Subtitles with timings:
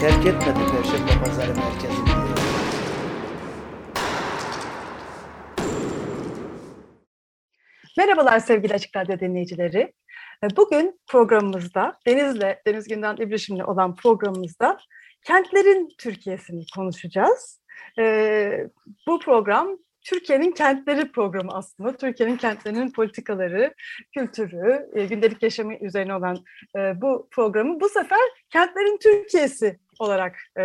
[0.00, 2.08] terk etmedi Perşembe Pazarı merkezini.
[7.98, 9.92] Merhabalar sevgili Açık Radyo dinleyicileri.
[10.44, 14.78] E, Bugün programımızda Deniz'le, Deniz Günden İbrişim'le olan programımızda
[15.22, 17.60] kentlerin Türkiye'sini konuşacağız.
[17.98, 18.66] E,
[19.06, 21.96] Bu program Türkiye'nin kentleri programı aslında.
[21.96, 23.74] Türkiye'nin kentlerinin politikaları,
[24.14, 26.36] kültürü, e, gündelik yaşamı üzerine olan
[26.76, 28.18] e, bu programı bu sefer
[28.50, 30.64] kentlerin Türkiye'si olarak e,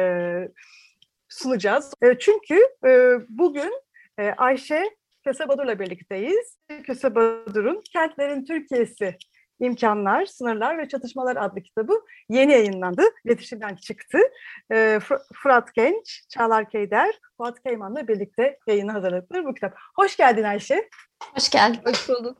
[1.29, 1.93] sunacağız.
[2.01, 3.73] E, Çünkü e, bugün
[4.19, 4.83] e, Ayşe
[5.23, 6.57] Köse Badur'la birlikteyiz.
[6.83, 9.17] Köse Badur'un Kentlerin Türkiye'si
[9.59, 11.93] İmkanlar, Sınırlar ve Çatışmalar adlı kitabı
[12.29, 13.01] yeni yayınlandı.
[13.25, 14.17] İletişimden çıktı.
[14.71, 19.73] Fır- Fırat Genç, Çağlar Keyder, Fuat Keyman'la birlikte yayını hazırladılar bu kitap.
[19.95, 20.89] Hoş geldin Ayşe.
[21.35, 21.79] Hoş geldin.
[21.85, 22.37] Hoş bulduk.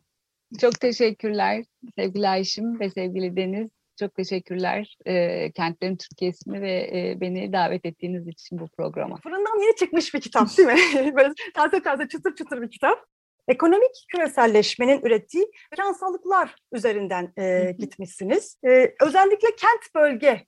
[0.62, 1.64] Çok teşekkürler
[1.95, 3.69] sevgili Ayşim ve sevgili Deniz.
[4.02, 9.16] Çok teşekkürler e, Kentlerin Türkiye'sini ve e, beni davet ettiğiniz için bu programa.
[9.16, 11.16] Fırından yeni çıkmış bir kitap değil mi?
[11.16, 13.05] Böyle taze taze çıtır çıtır bir kitap.
[13.47, 18.57] Ekonomik küreselleşmenin ürettiği finansallıklar üzerinden e, gitmişsiniz.
[18.66, 20.45] E, özellikle kent bölge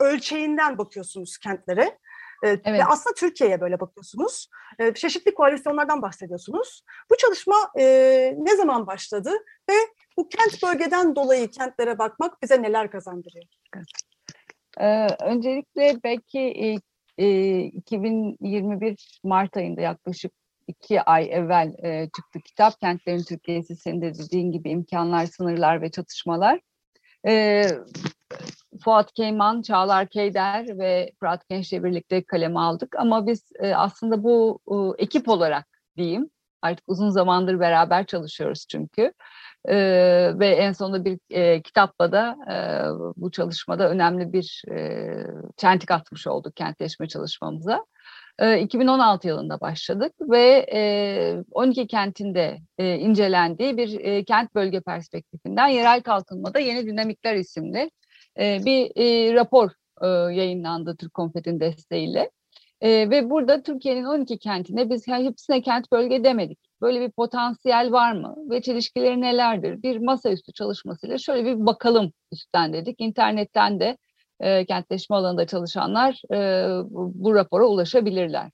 [0.00, 1.98] ölçeğinden bakıyorsunuz kentlere.
[2.42, 2.82] E, Ve Evet.
[2.88, 4.48] aslında Türkiye'ye böyle bakıyorsunuz.
[4.78, 6.82] E, çeşitli koalisyonlardan bahsediyorsunuz.
[7.10, 7.84] Bu çalışma e,
[8.38, 9.30] ne zaman başladı
[9.70, 9.74] ve
[10.16, 13.44] bu kent bölgeden dolayı kentlere bakmak bize neler kazandırıyor?
[14.80, 16.76] Ee, öncelikle belki e,
[17.18, 20.32] e, 2021 Mart ayında yaklaşık
[20.66, 22.80] iki ay evvel e, çıktı kitap.
[22.80, 26.60] Kentlerin Türkiye'si senin de dediğin gibi imkanlar, sınırlar ve çatışmalar.
[28.80, 32.96] Fuat Keyman, Çağlar Keyder ve Fırat Genç'le birlikte kaleme aldık.
[32.98, 35.66] Ama biz e, aslında bu e, ekip olarak
[35.96, 36.30] diyeyim,
[36.62, 39.12] artık uzun zamandır beraber çalışıyoruz çünkü.
[39.68, 42.56] Ee, ve en sonunda bir e, kitapla da e,
[43.16, 45.14] bu çalışmada önemli bir e,
[45.56, 47.84] çentik atmış olduk kentleşme çalışmamıza.
[48.38, 55.68] E, 2016 yılında başladık ve e, 12 kentinde e, incelendiği bir e, kent bölge perspektifinden
[55.68, 57.90] yerel kalkınmada yeni dinamikler isimli
[58.38, 59.70] e, bir e, rapor
[60.02, 62.30] e, yayınlandı Türk Konfet'in desteğiyle.
[62.80, 66.58] E, ve burada Türkiye'nin 12 kentine biz hepsine kent bölge demedik.
[66.80, 69.82] Böyle bir potansiyel var mı ve çelişkileri nelerdir?
[69.82, 72.96] Bir masaüstü çalışmasıyla şöyle bir bakalım üstten dedik.
[73.00, 73.96] İnternetten de
[74.40, 76.36] e, kentleşme alanında çalışanlar e,
[76.90, 78.50] bu, bu rapora ulaşabilirler.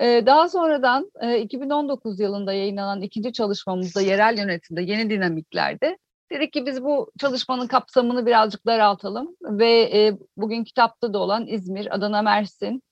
[0.00, 5.98] E, daha sonradan e, 2019 yılında yayınlanan ikinci çalışmamızda yerel yönetimde yeni dinamiklerde
[6.32, 11.94] dedik ki biz bu çalışmanın kapsamını birazcık daraltalım ve e, bugün kitapta da olan İzmir,
[11.94, 12.82] Adana, Mersin,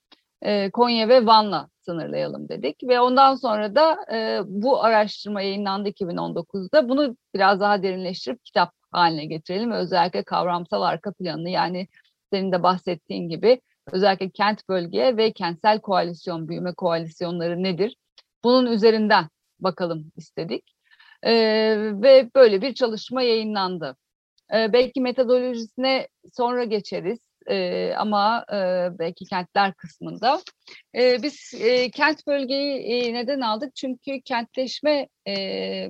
[0.43, 6.89] e, Konya ve Van'la sınırlayalım dedik ve ondan sonra da e, bu araştırma yayınlandı 2019'da.
[6.89, 11.89] Bunu biraz daha derinleştirip kitap haline getirelim özellikle kavramsal arka planını yani
[12.33, 13.61] senin de bahsettiğin gibi
[13.93, 17.97] özellikle kent bölge ve kentsel koalisyon, büyüme koalisyonları nedir?
[18.45, 19.29] Bunun üzerinden
[19.61, 20.72] bakalım istedik.
[21.23, 21.33] E,
[22.03, 23.97] ve böyle bir çalışma yayınlandı.
[24.55, 28.57] E, belki metodolojisine sonra geçeriz e, ama e,
[28.99, 30.41] belki kentler kısmında.
[30.95, 33.77] E, biz e, kent bölgeyi e, neden aldık?
[33.77, 35.89] Çünkü kentleşme e,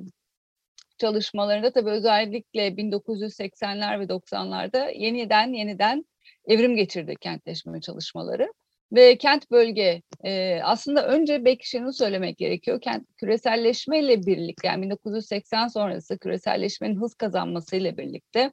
[0.99, 6.05] çalışmalarında tabii özellikle 1980'ler ve 90'larda yeniden yeniden
[6.47, 8.53] evrim geçirdi kentleşme çalışmaları.
[8.93, 12.81] Ve kent bölge e, aslında önce belki şunu söylemek gerekiyor.
[12.81, 18.53] Kent küreselleşmeyle birlikte yani 1980 sonrası küreselleşmenin hız kazanmasıyla birlikte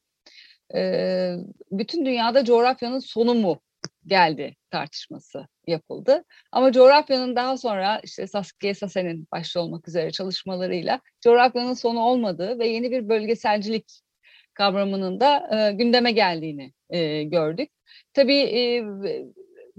[0.75, 1.35] e,
[1.71, 3.61] bütün dünyada coğrafyanın sonu mu
[4.05, 6.23] geldi tartışması yapıldı.
[6.51, 12.67] Ama coğrafyanın daha sonra işte Saskia Sassen'in başta olmak üzere çalışmalarıyla coğrafyanın sonu olmadığı ve
[12.67, 14.01] yeni bir bölgeselcilik
[14.53, 17.69] kavramının da e, gündeme geldiğini e, gördük.
[18.13, 18.83] Tabii e,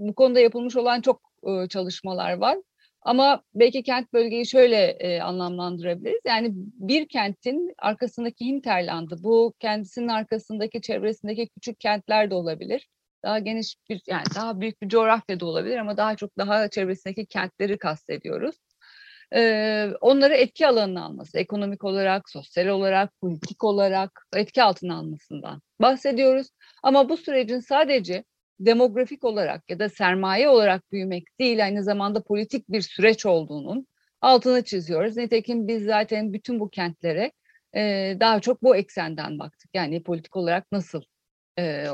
[0.01, 2.57] bu konuda yapılmış olan çok e, çalışmalar var.
[3.01, 6.21] Ama belki kent bölgeyi şöyle e, anlamlandırabiliriz.
[6.25, 9.15] Yani bir kentin arkasındaki hinterlandı.
[9.23, 12.87] Bu kendisinin arkasındaki çevresindeki küçük kentler de olabilir.
[13.23, 17.25] Daha geniş bir yani daha büyük bir coğrafya da olabilir ama daha çok daha çevresindeki
[17.25, 18.55] kentleri kastediyoruz.
[19.35, 26.47] Ee, onları etki alanına alması, ekonomik olarak, sosyal olarak, politik olarak etki altına almasından bahsediyoruz.
[26.83, 28.23] Ama bu sürecin sadece
[28.65, 33.87] demografik olarak ya da sermaye olarak büyümek değil aynı zamanda politik bir süreç olduğunun
[34.21, 35.17] altını çiziyoruz.
[35.17, 37.31] Nitekim biz zaten bütün bu kentlere
[37.75, 37.81] e,
[38.19, 39.69] daha çok bu eksenden baktık.
[39.73, 41.01] Yani politik olarak nasıl
[41.59, 41.85] e,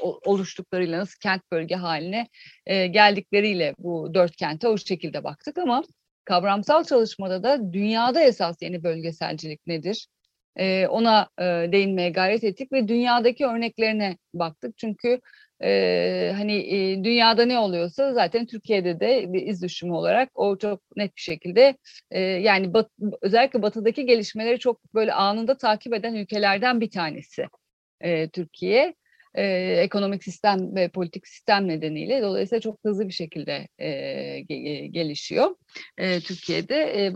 [0.00, 2.28] oluştuklarıyla nasıl kent bölge haline
[2.66, 5.82] e, geldikleriyle bu dört kente o şekilde baktık ama
[6.24, 10.08] kavramsal çalışmada da dünyada esas yeni bölgeselcilik nedir?
[10.56, 14.78] E, ona e, değinmeye gayret ettik ve dünyadaki örneklerine baktık.
[14.78, 15.20] Çünkü
[15.64, 20.82] e, hani e, dünyada ne oluyorsa zaten Türkiye'de de bir iz düşümü olarak o çok
[20.96, 21.76] net bir şekilde
[22.10, 22.90] e, yani bat,
[23.22, 27.46] özellikle batıdaki gelişmeleri çok böyle anında takip eden ülkelerden bir tanesi
[28.00, 28.94] e, Türkiye
[29.34, 29.44] e,
[29.82, 34.40] ekonomik sistem ve politik sistem nedeniyle dolayısıyla çok hızlı bir şekilde e,
[34.90, 35.56] gelişiyor
[35.98, 36.76] e, Türkiye'de.
[36.76, 37.12] E,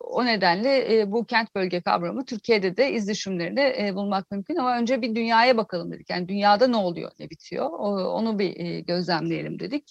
[0.00, 4.78] o nedenle e, bu kent bölge kavramı Türkiye'de de iz düşümlerinde e, bulmak mümkün ama
[4.78, 6.10] önce bir dünyaya bakalım dedik.
[6.10, 9.84] Yani dünyada ne oluyor, ne bitiyor o, onu bir e, gözlemleyelim dedik.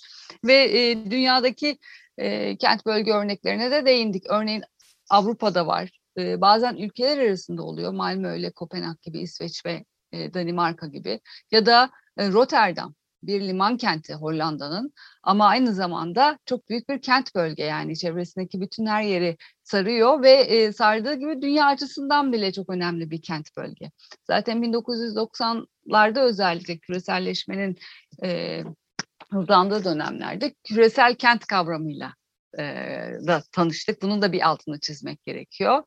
[0.45, 1.77] Ve e, dünyadaki
[2.17, 4.23] e, kent bölge örneklerine de değindik.
[4.29, 4.63] Örneğin
[5.09, 5.89] Avrupa'da var.
[6.17, 7.93] Bazen ülkeler arasında oluyor.
[7.93, 11.19] Malmö ile Kopenhag gibi İsveç ve e, Danimarka gibi
[11.51, 14.93] ya da e, Rotterdam bir liman kenti Hollanda'nın
[15.23, 20.31] ama aynı zamanda çok büyük bir kent bölge yani çevresindeki bütün her yeri sarıyor ve
[20.31, 23.91] e, sardığı gibi dünya açısından bile çok önemli bir kent bölge.
[24.23, 27.77] Zaten 1990'larda özellikle küreselleşmenin
[29.31, 32.13] hızlandığı dönemlerde küresel kent kavramıyla
[33.27, 34.01] da tanıştık.
[34.01, 35.83] Bunun da bir altını çizmek gerekiyor.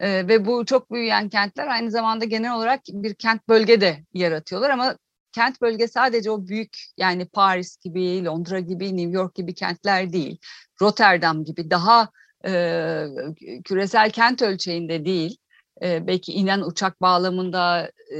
[0.00, 4.70] E, ve bu çok büyüyen kentler aynı zamanda genel olarak bir kent bölge de yaratıyorlar
[4.70, 4.96] ama
[5.32, 10.38] kent bölge sadece o büyük yani Paris gibi, Londra gibi, New York gibi kentler değil.
[10.82, 12.08] Rotterdam gibi daha
[12.46, 13.04] e,
[13.64, 15.36] küresel kent ölçeğinde değil.
[15.82, 18.18] E, belki inen uçak bağlamında e,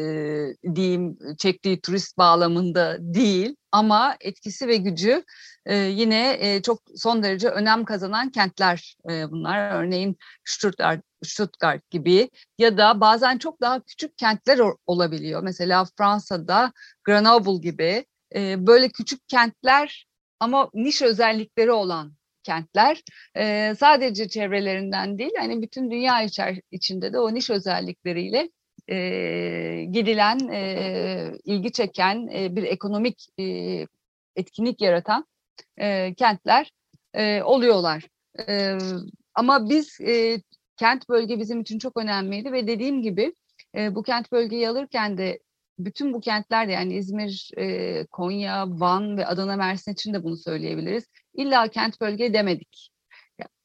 [0.74, 5.24] diyeyim, çektiği turist bağlamında değil ama etkisi ve gücü
[5.66, 9.82] e, yine e, çok son derece önem kazanan kentler e, bunlar.
[9.82, 15.42] Örneğin Stuttgart, Stuttgart gibi ya da bazen çok daha küçük kentler olabiliyor.
[15.42, 16.72] Mesela Fransa'da
[17.04, 18.04] Grenoble gibi
[18.34, 20.06] e, böyle küçük kentler
[20.40, 22.12] ama niş özellikleri olan
[22.42, 23.02] kentler
[23.36, 28.48] e, sadece çevrelerinden değil hani bütün dünya içer, içinde de o niş özellikleriyle
[28.90, 28.96] e,
[29.90, 33.44] gidilen, e, ilgi çeken e, bir ekonomik e,
[34.36, 35.26] etkinlik yaratan
[35.80, 36.72] e, kentler
[37.14, 38.08] e, oluyorlar.
[38.48, 38.78] E,
[39.34, 40.40] ama biz e,
[40.76, 43.34] kent bölge bizim için çok önemliydi ve dediğim gibi
[43.76, 45.38] e, bu kent bölgeyi alırken de
[45.78, 51.04] bütün bu kentlerde yani İzmir, e, Konya, Van ve Adana, Mersin için de bunu söyleyebiliriz.
[51.34, 52.90] İlla kent bölge demedik.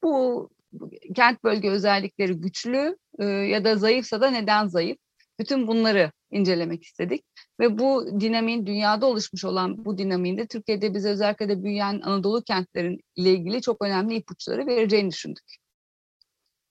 [0.02, 4.98] Bu, bu kent bölge özellikleri güçlü e, ya da zayıfsa da neden zayıf?
[5.38, 7.24] Bütün bunları incelemek istedik
[7.60, 12.42] ve bu dinamiğin dünyada oluşmuş olan bu dinamiğin de Türkiye'de bize özellikle de büyüyen Anadolu
[12.42, 15.59] kentlerin ile ilgili çok önemli ipuçları vereceğini düşündük.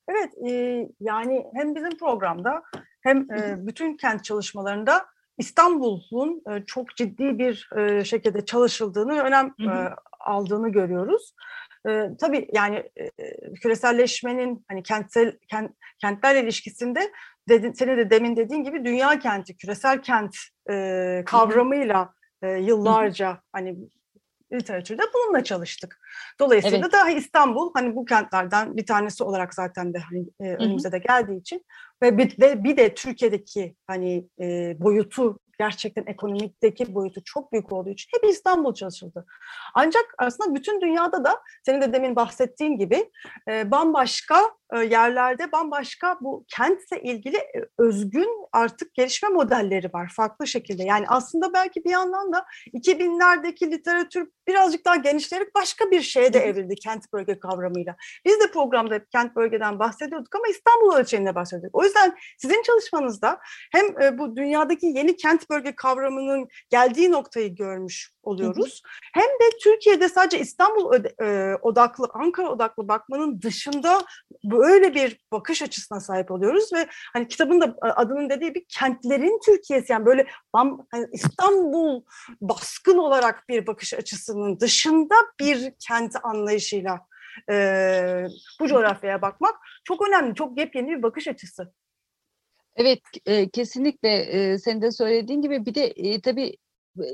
[0.10, 2.64] Evet, e, yani hem bizim programda
[3.02, 5.06] hem e, bütün kent çalışmalarında
[5.38, 9.70] İstanbul'un e, çok ciddi bir e, şekilde çalışıldığını, önem e,
[10.20, 11.34] aldığını görüyoruz.
[11.88, 17.12] E, tabii yani e, küreselleşmenin hani kentsel kent, kentlerle ilişkisinde
[17.50, 20.36] dedin, senin de demin dediğin gibi dünya kenti, küresel kent
[20.72, 23.78] e, kavramıyla e, yıllarca hani
[24.54, 26.00] literatürde bununla çalıştık.
[26.40, 26.94] Dolayısıyla evet.
[26.94, 31.40] daha İstanbul hani bu kentlerden bir tanesi olarak zaten de hani e, önümüze de geldiği
[31.40, 31.66] için
[32.04, 37.90] ve bir, ve bir de Türkiye'deki hani e, boyutu gerçekten ekonomikteki boyutu çok büyük olduğu
[37.90, 39.26] için hep İstanbul çalışıldı.
[39.76, 43.12] Ancak aslında bütün dünyada da senin de demin bahsettiğin gibi
[43.48, 47.38] e, bambaşka yerlerde bambaşka bu kentle ilgili
[47.78, 50.84] özgün artık gelişme modelleri var farklı şekilde.
[50.84, 56.40] Yani aslında belki bir yandan da 2000'lerdeki literatür birazcık daha genişleyerek başka bir şeye de
[56.40, 57.96] evrildi kent bölge kavramıyla.
[58.26, 61.76] Biz de programda hep kent bölgeden bahsediyorduk ama İstanbul ölçeğinde bahsediyorduk.
[61.76, 63.40] O yüzden sizin çalışmanızda
[63.72, 68.82] hem bu dünyadaki yeni kent bölge kavramının geldiği noktayı görmüş oluyoruz.
[69.14, 70.86] Hem de Türkiye'de sadece İstanbul
[71.62, 74.02] odaklı, Ankara odaklı bakmanın dışında
[74.44, 79.92] böyle bir bakış açısına sahip oluyoruz ve hani kitabın da adının dediği bir kentlerin Türkiye'si
[79.92, 80.28] yani böyle
[80.92, 82.04] hani İstanbul
[82.42, 87.00] baskın olarak bir bakış açısının dışında bir kent anlayışıyla
[87.50, 88.28] e,
[88.60, 91.74] bu coğrafyaya bakmak çok önemli, çok yepyeni bir bakış açısı.
[92.76, 96.58] Evet, e, kesinlikle e, senin de söylediğin gibi bir de e, tabii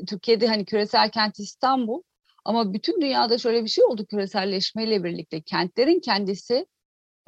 [0.07, 2.01] Türkiye'de hani küresel kent İstanbul
[2.45, 6.65] ama bütün dünyada şöyle bir şey oldu küreselleşmeyle birlikte kentlerin kendisi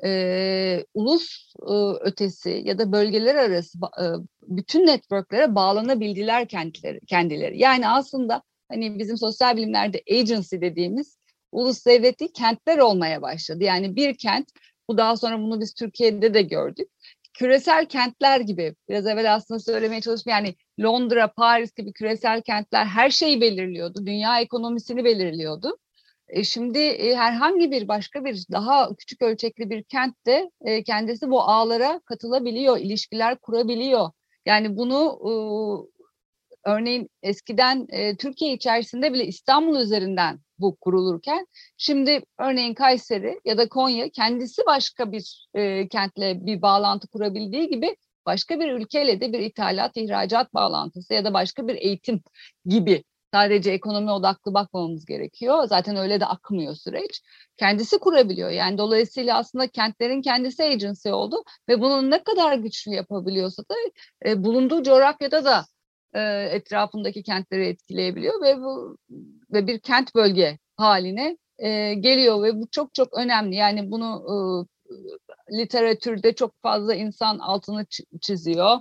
[0.04, 4.06] e, ulus e, ötesi ya da bölgeler arası e,
[4.42, 7.60] bütün networklere bağlanabildiler kendileri, kendileri.
[7.60, 11.18] Yani aslında hani bizim sosyal bilimlerde agency dediğimiz
[11.52, 13.64] ulus devleti kentler olmaya başladı.
[13.64, 14.48] Yani bir kent
[14.90, 16.90] bu daha sonra bunu biz Türkiye'de de gördük.
[17.38, 23.10] Küresel kentler gibi biraz evvel aslında söylemeye çalıştım yani Londra, Paris gibi küresel kentler her
[23.10, 24.06] şeyi belirliyordu.
[24.06, 25.78] Dünya ekonomisini belirliyordu.
[26.28, 31.42] E şimdi e, herhangi bir başka bir daha küçük ölçekli bir kentte e, kendisi bu
[31.42, 34.10] ağlara katılabiliyor, ilişkiler kurabiliyor.
[34.46, 35.20] Yani bunu
[36.68, 41.48] örneğin eskiden e, Türkiye içerisinde bile İstanbul üzerinden bu kurulurken
[41.78, 47.96] şimdi örneğin Kayseri ya da Konya kendisi başka bir e, kentle bir bağlantı kurabildiği gibi
[48.26, 52.22] başka bir ülkeyle de bir ithalat, ihracat bağlantısı ya da başka bir eğitim
[52.66, 55.64] gibi sadece ekonomi odaklı bakmamamız gerekiyor.
[55.68, 57.22] Zaten öyle de akmıyor süreç.
[57.58, 58.50] Kendisi kurabiliyor.
[58.50, 63.76] Yani dolayısıyla aslında kentlerin kendisi agency oldu ve bunu ne kadar güçlü yapabiliyorsa da
[64.26, 65.66] e, bulunduğu coğrafyada da
[66.52, 68.98] etrafındaki kentleri etkileyebiliyor ve bu
[69.54, 73.56] ve bir kent bölge haline e, geliyor ve bu çok çok önemli.
[73.56, 74.26] Yani bunu
[75.52, 77.86] e, literatürde çok fazla insan altını
[78.22, 78.80] çiziyor.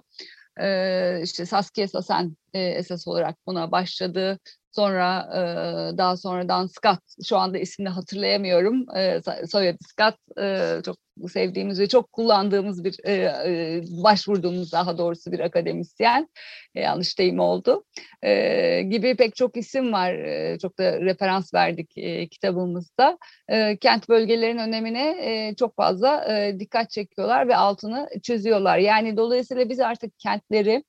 [0.60, 4.38] E, işte Saskia Sassen e, esas olarak buna başladı.
[4.76, 8.96] Sonra e, daha sonradan Scott, şu anda ismini hatırlayamıyorum.
[8.96, 10.96] E, soyadı Scott, e, çok
[11.32, 16.28] sevdiğimiz ve çok kullandığımız bir, e, e, başvurduğumuz daha doğrusu bir akademisyen.
[16.74, 17.84] E, yanlış deyim oldu.
[18.22, 20.14] E, gibi pek çok isim var.
[20.14, 23.18] E, çok da referans verdik e, kitabımızda.
[23.48, 28.78] E, kent bölgelerinin önemine e, çok fazla e, dikkat çekiyorlar ve altını çiziyorlar.
[28.78, 30.84] Yani dolayısıyla biz artık kentleri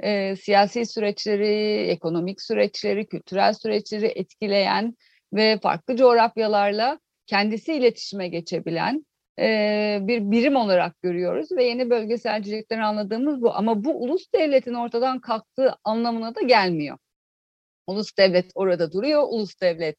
[0.00, 4.94] e, siyasi süreçleri, ekonomik süreçleri, kültürel süreçleri etkileyen
[5.32, 9.06] ve farklı coğrafyalarla kendisi iletişime geçebilen
[9.38, 13.54] e, bir birim olarak görüyoruz ve yeni bölgeselcilikten anladığımız bu.
[13.54, 16.98] Ama bu ulus devletin ortadan kalktığı anlamına da gelmiyor.
[17.86, 19.96] Ulus devlet orada duruyor, ulus devlet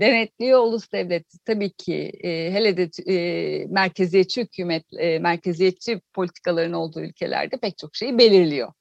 [0.00, 0.60] denetliyor.
[0.60, 7.56] Ulus devlet tabii ki e, hele de e, merkeziyetçi hükümet, e, merkeziyetçi politikaların olduğu ülkelerde
[7.56, 8.72] pek çok şeyi belirliyor.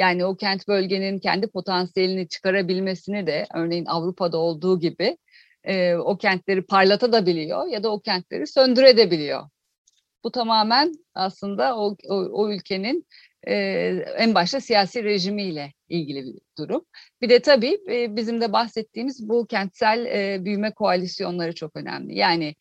[0.00, 5.18] Yani o kent bölgenin kendi potansiyelini çıkarabilmesini de örneğin Avrupa'da olduğu gibi
[5.64, 9.48] e, o kentleri parlatabiliyor ya da o kentleri söndürebiliyor.
[10.24, 13.06] Bu tamamen aslında o, o, o ülkenin
[13.46, 13.54] e,
[14.16, 16.84] en başta siyasi rejimiyle ilgili bir durum.
[17.22, 22.18] Bir de tabii e, bizim de bahsettiğimiz bu kentsel e, büyüme koalisyonları çok önemli.
[22.18, 22.54] Yani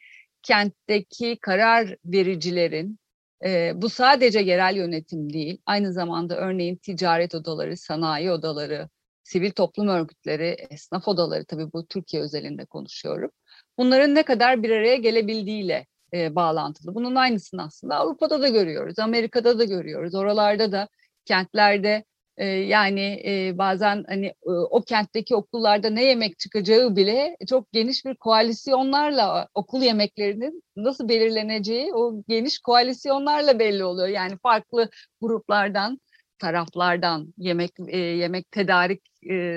[0.44, 3.00] kentteki karar vericilerin
[3.46, 8.90] e, bu sadece yerel yönetim değil, aynı zamanda örneğin ticaret odaları, sanayi odaları,
[9.24, 13.32] sivil toplum örgütleri, esnaf odaları, tabii bu Türkiye özelinde konuşuyorum.
[13.78, 16.96] Bunların ne kadar bir araya gelebildiğiyle e, bağlantılı.
[16.96, 20.16] Bunun aynısını aslında Avrupa'da da görüyoruz, Amerika'da da görüyoruz.
[20.16, 20.88] Oralarda da
[21.26, 22.04] kentlerde
[22.46, 23.24] yani
[23.58, 30.64] bazen hani o kentteki okullarda ne yemek çıkacağı bile çok geniş bir koalisyonlarla okul yemeklerinin
[30.76, 34.08] nasıl belirleneceği o geniş koalisyonlarla belli oluyor.
[34.08, 34.90] Yani farklı
[35.22, 36.00] gruplardan,
[36.40, 39.02] taraflardan, yemek yemek tedarik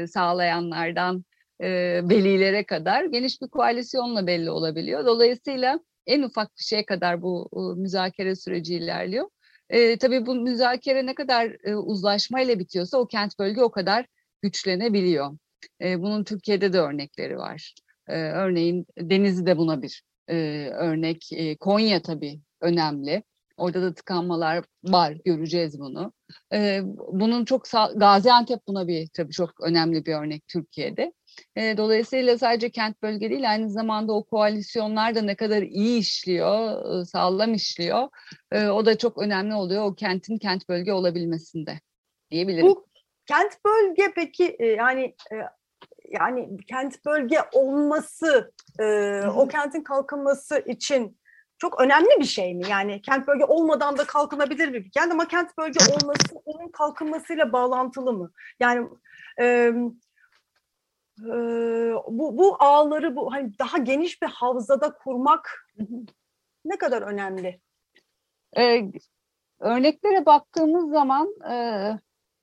[0.09, 1.25] sağlayanlardan
[1.63, 1.69] e,
[2.09, 5.07] velilere kadar geniş bir koalisyonla belli olabiliyor.
[5.07, 9.29] Dolayısıyla en ufak bir şeye kadar bu e, müzakere süreci ilerliyor.
[9.73, 14.07] E, tabii bu müzakere ne kadar e, uzlaşmayla bitiyorsa o kent bölge o kadar
[14.43, 15.39] güçlenebiliyor.
[15.83, 17.75] E, bunun Türkiye'de de örnekleri var.
[18.09, 21.33] E, örneğin Denizli'de buna bir e, örnek.
[21.33, 23.23] E, Konya tabii önemli.
[23.57, 26.13] Orada da tıkanmalar var, göreceğiz bunu.
[26.53, 26.81] Ee,
[27.13, 27.65] bunun çok
[27.97, 31.13] Gaziantep buna bir tabii çok önemli bir örnek Türkiye'de.
[31.57, 37.05] E, dolayısıyla sadece kent bölge değil aynı zamanda o koalisyonlar da ne kadar iyi işliyor,
[37.05, 38.09] sağlam işliyor.
[38.53, 41.81] E, o da çok önemli oluyor o kentin kent bölge olabilmesinde
[42.31, 42.67] diyebilirim.
[42.67, 42.87] Bu
[43.27, 45.37] kent bölge peki e, yani e,
[46.09, 48.85] yani kent bölge olması, e,
[49.27, 51.19] o kentin kalkınması için
[51.59, 52.63] çok önemli bir şey mi?
[52.71, 58.13] Yani kent bölge olmadan da kalkınabilir bir kent ama kent bölge olması onun kalkınmasıyla bağlantılı
[58.13, 58.33] mı?
[58.61, 58.89] Yani
[59.41, 59.73] e,
[61.27, 61.35] e,
[62.09, 65.69] bu, bu ağları bu hani daha geniş bir havzada kurmak
[66.65, 67.61] ne kadar önemli?
[68.57, 68.83] Ee,
[69.61, 71.89] örneklere baktığımız zaman e,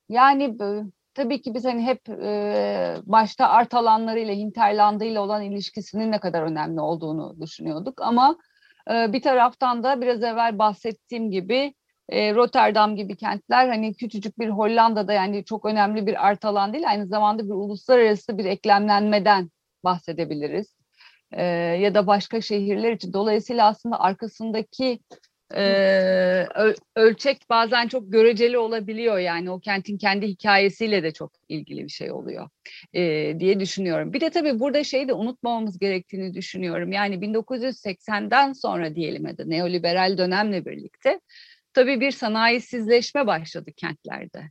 [0.08, 0.56] yani
[1.14, 6.80] tabii ki biz hani hep e, başta art alanlarıyla hinterlandıyla olan ilişkisinin ne kadar önemli
[6.80, 8.36] olduğunu düşünüyorduk ama
[8.90, 11.74] ee, bir taraftan da biraz evvel bahsettiğim gibi
[12.10, 16.88] e, Rotterdam gibi kentler hani küçücük bir Hollanda'da yani çok önemli bir art alan değil
[16.88, 19.50] aynı zamanda bir uluslararası bir eklemlenmeden
[19.84, 20.76] bahsedebiliriz.
[21.32, 21.44] Ee,
[21.80, 23.12] ya da başka şehirler için.
[23.12, 25.00] Dolayısıyla aslında arkasındaki
[25.54, 31.88] ö- ölçek bazen çok göreceli olabiliyor yani o kentin kendi hikayesiyle de çok ilgili bir
[31.88, 32.48] şey oluyor
[32.92, 34.12] ee, diye düşünüyorum.
[34.12, 36.92] Bir de tabii burada şeyi de unutmamamız gerektiğini düşünüyorum.
[36.92, 41.20] Yani 1980'den sonra diyelim ya da neoliberal dönemle birlikte
[41.72, 44.50] tabii bir sanayisizleşme başladı kentlerde.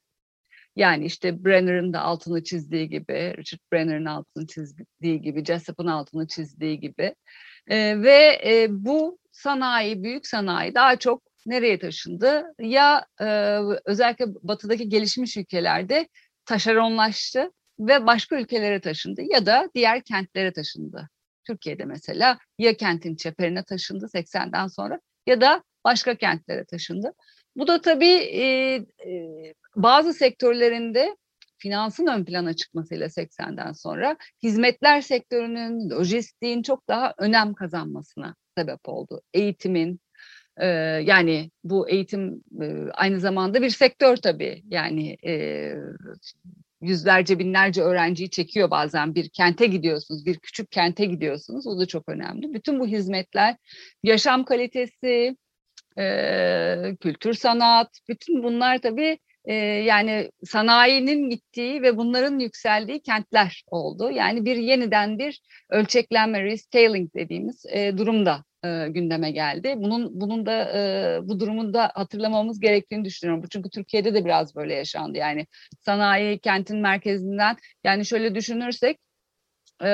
[0.76, 6.80] Yani işte Brenner'ın da altını çizdiği gibi, Richard Brenner'ın altını çizdiği gibi, Jessup'ın altını çizdiği
[6.80, 7.16] gibi.
[7.68, 12.44] Ee, ve e, bu sanayi, büyük sanayi daha çok nereye taşındı?
[12.60, 13.26] Ya e,
[13.86, 16.08] özellikle batıdaki gelişmiş ülkelerde
[16.46, 21.10] taşeronlaştı ve başka ülkelere taşındı ya da diğer kentlere taşındı.
[21.44, 27.14] Türkiye'de mesela ya kentin çeperine taşındı 80'den sonra ya da başka kentlere taşındı.
[27.56, 28.86] Bu da tabii
[29.76, 31.18] bazı sektörlerinde
[31.58, 39.22] finansın ön plana çıkmasıyla 80'den sonra hizmetler sektörünün, lojistiğin çok daha önem kazanmasına sebep oldu.
[39.34, 40.00] Eğitimin,
[41.02, 42.44] yani bu eğitim
[42.94, 44.64] aynı zamanda bir sektör tabii.
[44.70, 45.18] Yani
[46.82, 51.68] yüzlerce binlerce öğrenciyi çekiyor bazen bir kente gidiyorsunuz, bir küçük kente gidiyorsunuz.
[51.68, 52.54] O da çok önemli.
[52.54, 53.56] Bütün bu hizmetler,
[54.04, 55.38] yaşam kalitesi,
[55.98, 64.12] e, kültür sanat, bütün bunlar tabii e, yani sanayinin gittiği ve bunların yükseldiği kentler oldu.
[64.12, 69.74] Yani bir yeniden bir ölçeklenme, rescaling dediğimiz e, durumda e, gündeme geldi.
[69.78, 73.46] Bunun bunun da e, bu durumun da hatırlamamız gerektiğini düşünüyorum.
[73.52, 75.18] Çünkü Türkiye'de de biraz böyle yaşandı.
[75.18, 75.48] Yani
[75.86, 78.98] sanayi kentin merkezinden yani şöyle düşünürsek
[79.82, 79.88] e,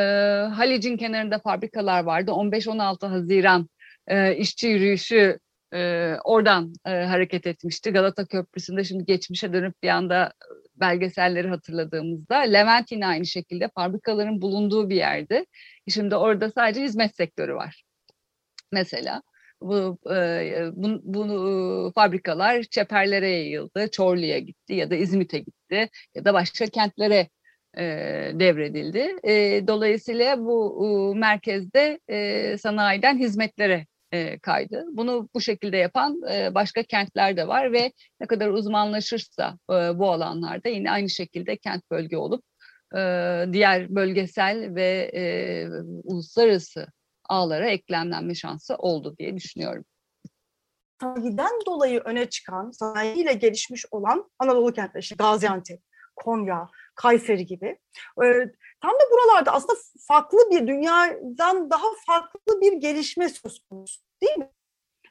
[0.55, 2.31] Halic'in kenarında fabrikalar vardı.
[2.31, 3.69] 15-16 Haziran
[4.07, 5.39] e, işçi yürüyüşü
[5.75, 7.91] e, oradan e, hareket etmişti.
[7.91, 10.34] Galata Köprüsü'nde şimdi geçmişe dönüp bir anda
[10.75, 15.46] belgeselleri hatırladığımızda Levent yine aynı şekilde fabrikaların bulunduğu bir yerdi.
[15.89, 17.84] Şimdi orada sadece hizmet sektörü var.
[18.72, 19.22] Mesela
[19.62, 26.34] bu, e, bu, bu fabrikalar çeperlere yayıldı, Çorlu'ya gitti ya da İzmit'e gitti ya da
[26.34, 27.30] başka kentlere
[27.78, 27.84] e,
[28.34, 29.15] devredildi.
[29.23, 34.86] E, dolayısıyla bu e, merkezde e, sanayiden hizmetlere e, kaydı.
[34.91, 40.12] Bunu bu şekilde yapan e, başka kentler de var ve ne kadar uzmanlaşırsa e, bu
[40.12, 42.43] alanlarda yine aynı şekilde kent bölge olup
[43.54, 45.12] diğer bölgesel ve
[46.04, 46.88] uluslararası
[47.30, 49.86] ağlara eklemlenme şansı oldu diye düşünüyorum.
[51.01, 55.80] Sanayiden dolayı öne çıkan, sanayiyle gelişmiş olan Anadolu kentleri, işte Gaziantep,
[56.15, 57.78] Konya, Kayseri gibi.
[58.86, 64.50] Tam da buralarda aslında farklı bir dünyadan daha farklı bir gelişme söz konusu değil mi?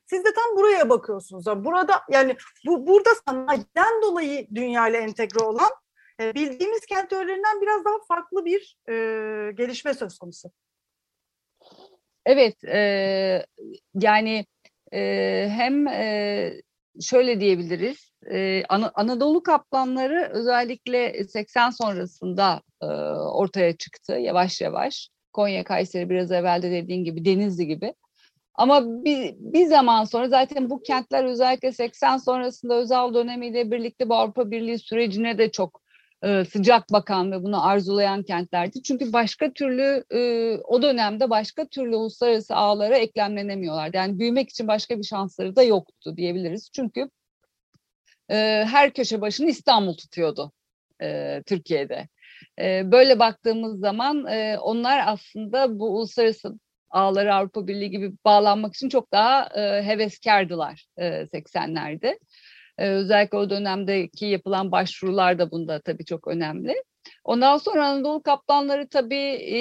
[0.06, 1.46] Siz de tam buraya bakıyorsunuz.
[1.46, 5.70] Burada yani bu burada sanayiden dolayı dünyayla entegre olan
[6.20, 8.92] e, bildiğimiz kent teorilerinden biraz daha farklı bir e,
[9.52, 10.50] gelişme söz konusu.
[12.26, 13.46] Evet, e,
[13.94, 14.46] yani
[14.92, 15.00] e,
[15.50, 16.62] hem e,
[17.00, 25.08] şöyle diyebiliriz, e, An Anadolu kaplanları özellikle 80 sonrasında e, ortaya çıktı yavaş yavaş.
[25.32, 27.94] Konya, Kayseri biraz evvelde dediğin gibi Denizli gibi.
[28.54, 34.14] Ama bir, bir zaman sonra zaten bu kentler özellikle 80 sonrasında özel dönemiyle birlikte bu
[34.14, 35.83] Avrupa Birliği sürecine de çok
[36.24, 38.82] e, sıcak bakan ve bunu arzulayan kentlerdi.
[38.82, 40.18] Çünkü başka türlü e,
[40.64, 43.96] o dönemde başka türlü uluslararası ağlara eklemlenemiyorlardı.
[43.96, 46.70] Yani büyümek için başka bir şansları da yoktu diyebiliriz.
[46.72, 47.10] Çünkü
[48.30, 50.52] e, her köşe başını İstanbul tutuyordu
[51.46, 52.08] Türkiye'de.
[52.92, 54.24] Böyle baktığımız zaman
[54.60, 56.58] onlar aslında bu uluslararası
[56.90, 59.48] ağları Avrupa Birliği gibi bağlanmak için çok daha
[59.84, 62.18] heveskardılar e, 80'lerde.
[62.78, 66.74] E, özellikle o dönemdeki yapılan başvurular da bunda tabii çok önemli.
[67.24, 69.60] Ondan sonra Anadolu kaplanları tabii e,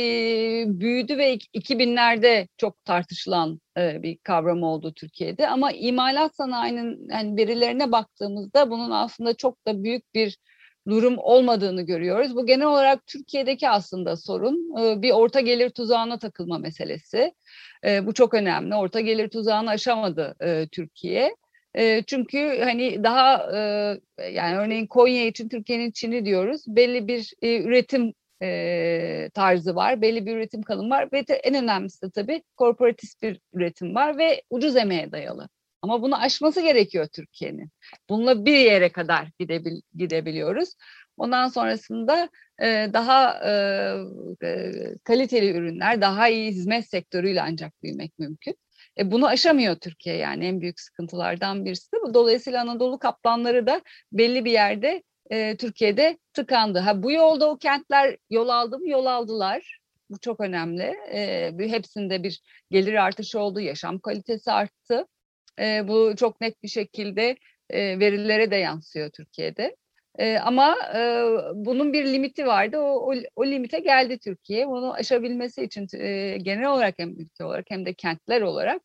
[0.67, 5.49] büyüdü ve 2000'lerde çok tartışılan e, bir kavram oldu Türkiye'de.
[5.49, 10.37] Ama imalat sanayinin yani verilerine baktığımızda bunun aslında çok da büyük bir
[10.87, 12.35] durum olmadığını görüyoruz.
[12.35, 17.33] Bu genel olarak Türkiye'deki aslında sorun e, bir orta gelir tuzağına takılma meselesi.
[17.85, 18.75] E, bu çok önemli.
[18.75, 21.35] Orta gelir tuzağını aşamadı e, Türkiye.
[22.07, 23.51] Çünkü hani daha
[24.31, 26.63] yani örneğin Konya için Türkiye'nin Çin'i diyoruz.
[26.67, 28.13] Belli bir üretim
[29.33, 33.95] tarzı var, belli bir üretim kalım var ve en önemlisi de tabii korporatist bir üretim
[33.95, 35.49] var ve ucuz emeğe dayalı.
[35.81, 37.69] Ama bunu aşması gerekiyor Türkiye'nin.
[38.09, 40.69] Bununla bir yere kadar gidebil, gidebiliyoruz.
[41.17, 42.29] Ondan sonrasında
[42.93, 43.39] daha
[45.03, 48.55] kaliteli ürünler, daha iyi hizmet sektörüyle ancak büyümek mümkün.
[48.99, 51.87] E, bunu aşamıyor Türkiye yani en büyük sıkıntılardan birisi.
[52.13, 56.79] Dolayısıyla Anadolu kaplanları da belli bir yerde e, Türkiye'de tıkandı.
[56.79, 58.89] Ha bu yolda o kentler yol aldı mı?
[58.89, 59.79] Yol aldılar.
[60.09, 60.83] Bu çok önemli.
[61.13, 65.07] E, hepsinde bir gelir artışı oldu, yaşam kalitesi arttı.
[65.59, 67.37] E, bu çok net bir şekilde
[67.69, 69.75] e, verilere de yansıyor Türkiye'de.
[70.19, 70.99] E, ama e,
[71.55, 72.79] bunun bir limiti vardı.
[72.79, 74.67] O, o, o limite geldi Türkiye.
[74.67, 78.81] Bunu aşabilmesi için e, genel olarak hem ülke olarak hem de kentler olarak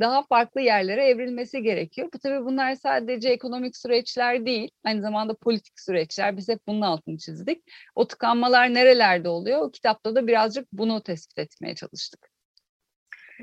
[0.00, 2.08] daha farklı yerlere evrilmesi gerekiyor.
[2.14, 6.36] Bu tabii bunlar sadece ekonomik süreçler değil, aynı zamanda politik süreçler.
[6.36, 7.62] Biz hep bunun altını çizdik.
[7.94, 9.60] O tıkanmalar nerelerde oluyor?
[9.60, 12.35] O kitapta da birazcık bunu tespit etmeye çalıştık.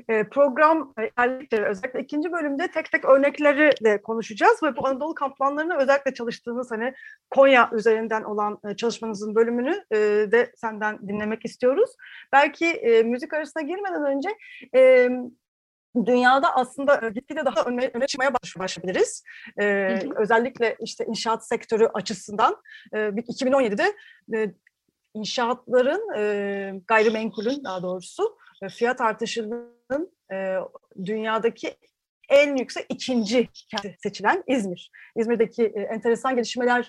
[0.08, 5.76] E, program ilerledikçe özellikle ikinci bölümde tek tek örnekleri de konuşacağız ve bu Anadolu kamplanlarına
[5.76, 6.94] özellikle çalıştığınız hani
[7.30, 9.96] Konya üzerinden olan e, çalışmanızın bölümünü e,
[10.32, 11.90] de senden dinlemek istiyoruz.
[12.32, 14.28] Belki e, müzik arasına girmeden önce
[14.74, 15.08] e,
[16.06, 19.22] dünyada aslında gitgide daha öne, öne çıkmaya baş, başlayabiliriz.
[19.58, 20.14] Ee, hı hı.
[20.16, 22.56] Özellikle işte inşaat sektörü açısından
[22.92, 23.94] e, 2017'de
[24.34, 24.54] e,
[25.14, 29.74] inşaatların e, gayrimenkulün daha doğrusu e, fiyat artışının
[30.32, 30.56] e,
[31.04, 31.76] dünyadaki
[32.28, 34.90] en yüksek ikinci kenti seçilen İzmir.
[35.16, 36.86] İzmir'deki e, enteresan gelişmeleri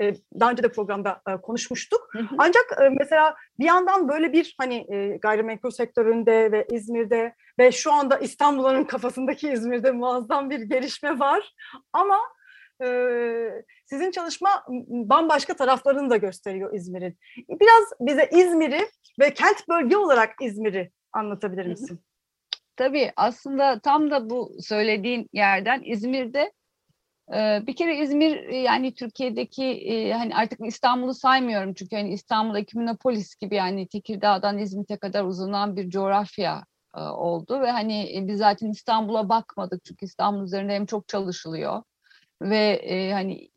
[0.00, 2.08] e, daha önce de programda e, konuşmuştuk.
[2.12, 2.36] Hı hı.
[2.38, 7.92] Ancak e, mesela bir yandan böyle bir hani e, gayrimenkul sektöründe ve İzmir'de ve şu
[7.92, 11.52] anda İstanbul'un kafasındaki İzmir'de muazzam bir gelişme var.
[11.92, 12.18] Ama
[12.84, 12.88] e,
[13.86, 17.18] sizin çalışma bambaşka taraflarını da gösteriyor İzmir'in.
[17.48, 18.88] Biraz bize İzmir'i
[19.20, 22.00] ve kent bölge olarak İzmir'i anlatabilir misin?
[22.76, 26.52] Tabii aslında tam da bu söylediğin yerden İzmir'de
[27.66, 33.88] bir kere İzmir yani Türkiye'deki hani artık İstanbul'u saymıyorum çünkü hani İstanbul Ekiminopolis gibi yani
[33.88, 36.64] Tekirdağ'dan İzmit'e kadar uzanan bir coğrafya
[36.96, 41.82] oldu ve hani biz zaten İstanbul'a bakmadık çünkü İstanbul üzerinde hem çok çalışılıyor
[42.42, 43.48] ve e, hani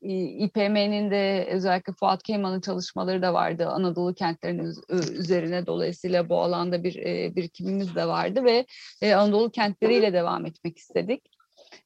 [0.46, 4.74] İPM'nin de özellikle Fuat Keyman'ın çalışmaları da vardı Anadolu kentlerinin
[5.14, 8.66] üzerine dolayısıyla bu alanda bir e, birikimimiz de vardı ve
[9.02, 11.22] e, Anadolu kentleriyle devam etmek istedik.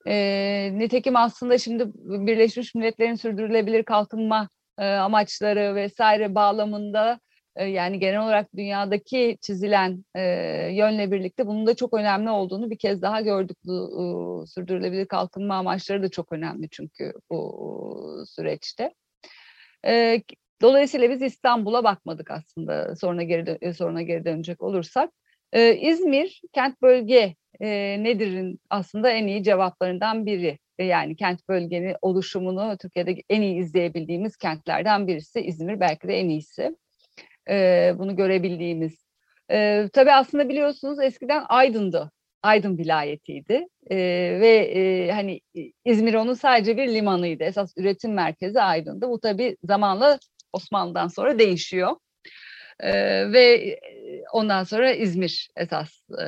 [0.07, 4.49] E, nitekim aslında şimdi Birleşmiş Milletler'in sürdürülebilir kalkınma
[4.79, 7.19] e, amaçları vesaire bağlamında
[7.59, 10.21] yani genel olarak dünyadaki çizilen e,
[10.73, 13.57] yönle birlikte bunun da çok önemli olduğunu bir kez daha gördük.
[13.65, 18.93] Bu e, sürdürülebilir kalkınma amaçları da çok önemli çünkü bu süreçte.
[19.85, 20.21] E,
[20.61, 25.09] dolayısıyla biz İstanbul'a bakmadık aslında sonra geri sonra geri dönecek olursak.
[25.53, 30.59] E, İzmir kent bölge e, nedir'in aslında en iyi cevaplarından biri.
[30.79, 36.75] Yani kent bölgenin oluşumunu Türkiye'de en iyi izleyebildiğimiz kentlerden birisi İzmir belki de en iyisi
[37.49, 39.05] e, bunu görebildiğimiz.
[39.51, 42.11] E, tabii aslında biliyorsunuz eskiden Aydın'dı.
[42.43, 43.97] Aydın vilayetiydi e,
[44.41, 45.41] ve e, hani
[45.85, 47.43] İzmir onun sadece bir limanıydı.
[47.43, 49.07] Esas üretim merkezi Aydın'dı.
[49.09, 50.19] Bu tabii zamanla
[50.53, 51.95] Osmanlı'dan sonra değişiyor.
[52.79, 52.91] E,
[53.31, 53.79] ve
[54.33, 56.23] ondan sonra İzmir esas e,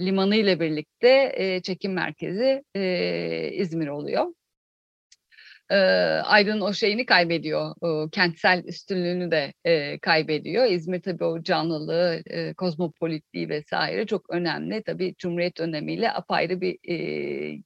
[0.00, 4.26] limanı ile birlikte e, çekim merkezi e, İzmir oluyor
[5.70, 5.76] e,
[6.24, 7.74] Aydın o şeyini kaybediyor.
[7.80, 10.66] O, kentsel üstünlüğünü de e, kaybediyor.
[10.66, 14.82] İzmir tabii o canlılığı, e, kozmopolitliği vesaire çok önemli.
[14.82, 17.62] Tabii Cumhuriyet dönemiyle apayrı bir e,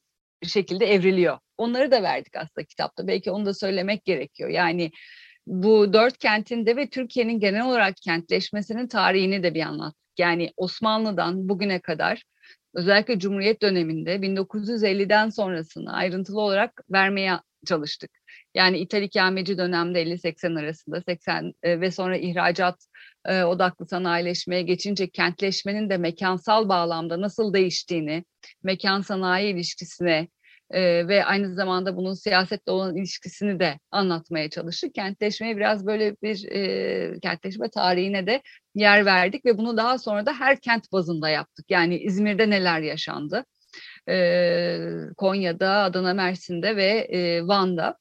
[0.47, 1.38] şekilde evriliyor.
[1.59, 3.07] Onları da verdik aslında kitapta.
[3.07, 4.51] Belki onu da söylemek gerekiyor.
[4.51, 4.91] Yani
[5.47, 10.03] bu dört kentinde ve Türkiye'nin genel olarak kentleşmesinin tarihini de bir anlattık.
[10.19, 12.23] Yani Osmanlı'dan bugüne kadar
[12.75, 17.33] özellikle Cumhuriyet döneminde 1950'den sonrasını ayrıntılı olarak vermeye
[17.66, 18.11] çalıştık.
[18.55, 22.87] Yani ithal ikameci dönemde 50-80 arasında 80 e, ve sonra ihracat
[23.25, 28.25] e, odaklı sanayileşmeye geçince kentleşmenin de mekansal bağlamda nasıl değiştiğini,
[28.62, 30.29] mekan sanayi ilişkisine
[30.70, 34.94] e, ve aynı zamanda bunun siyasetle olan ilişkisini de anlatmaya çalıştık.
[34.94, 38.42] Kentleşmeye biraz böyle bir e, kentleşme tarihine de
[38.75, 41.66] yer verdik ve bunu daha sonra da her kent bazında yaptık.
[41.70, 43.44] Yani İzmir'de neler yaşandı?
[44.09, 44.79] E,
[45.17, 47.99] Konya'da, Adana, Mersin'de ve e, Van'da.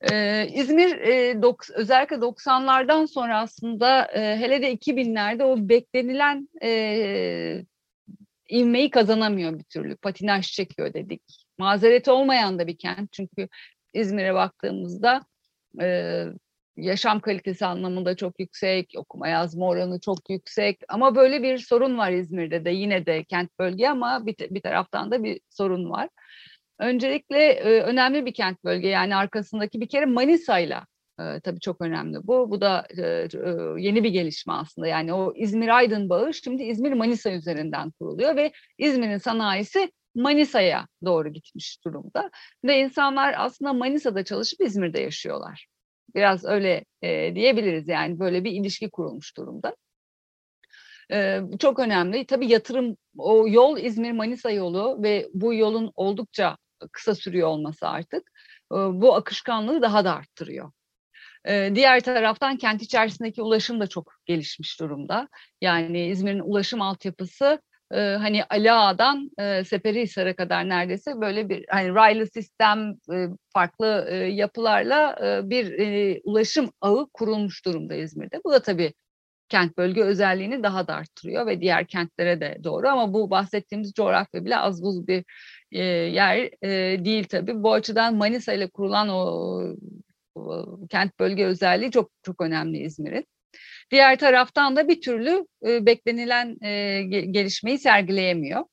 [0.00, 7.64] Ee, İzmir e, dok, özellikle 90'lardan sonra aslında e, hele de 2000'lerde o beklenilen e,
[8.50, 9.96] ivmeyi kazanamıyor bir türlü.
[9.96, 11.22] Patinaj çekiyor dedik.
[11.58, 13.48] Mazereti olmayan da bir kent çünkü
[13.94, 15.20] İzmir'e baktığımızda
[15.80, 16.24] e,
[16.76, 20.80] yaşam kalitesi anlamında çok yüksek, okuma yazma oranı çok yüksek.
[20.88, 25.10] Ama böyle bir sorun var İzmir'de de yine de kent bölge ama bir, bir taraftan
[25.10, 26.08] da bir sorun var.
[26.78, 30.86] Öncelikle e, önemli bir kent bölge yani arkasındaki bir kere Manisa'yla
[31.20, 32.50] e, tabii çok önemli bu.
[32.50, 33.28] Bu da e, e,
[33.78, 34.86] yeni bir gelişme aslında.
[34.86, 42.30] Yani o İzmir-Aydın bağı şimdi İzmir-Manisa üzerinden kuruluyor ve İzmir'in sanayisi Manisa'ya doğru gitmiş durumda.
[42.64, 45.66] Ve insanlar aslında Manisa'da çalışıp İzmir'de yaşıyorlar.
[46.16, 49.76] Biraz öyle e, diyebiliriz yani böyle bir ilişki kurulmuş durumda.
[51.12, 52.26] E, çok önemli.
[52.26, 56.56] Tabii yatırım, o yol İzmir-Manisa yolu ve bu yolun oldukça
[56.92, 58.30] kısa sürüyor olması artık
[58.72, 60.72] e, bu akışkanlığı daha da arttırıyor.
[61.74, 65.28] Diğer taraftan kent içerisindeki ulaşım da çok gelişmiş durumda.
[65.60, 71.94] Yani İzmir'in ulaşım altyapısı e, hani Ali Ağa'dan e, Seferihisar'a kadar neredeyse böyle bir hani
[71.94, 78.40] raylı sistem e, farklı e, yapılarla e, bir e, ulaşım ağı kurulmuş durumda İzmir'de.
[78.44, 78.94] Bu da tabii
[79.48, 84.44] kent bölge özelliğini daha da arttırıyor ve diğer kentlere de doğru ama bu bahsettiğimiz coğrafya
[84.44, 85.24] bile az buz bir
[85.72, 87.62] e, yer e, değil tabii.
[87.62, 89.62] Bu açıdan Manisa ile kurulan o,
[90.34, 93.26] o kent bölge özelliği çok çok önemli İzmir'in.
[93.90, 98.64] Diğer taraftan da bir türlü e, beklenilen e, gelişmeyi sergileyemiyor.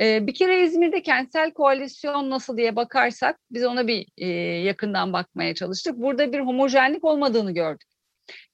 [0.00, 4.26] E, bir kere İzmir'de kentsel koalisyon nasıl diye bakarsak biz ona bir e,
[4.64, 5.96] yakından bakmaya çalıştık.
[5.96, 7.88] Burada bir homojenlik olmadığını gördük.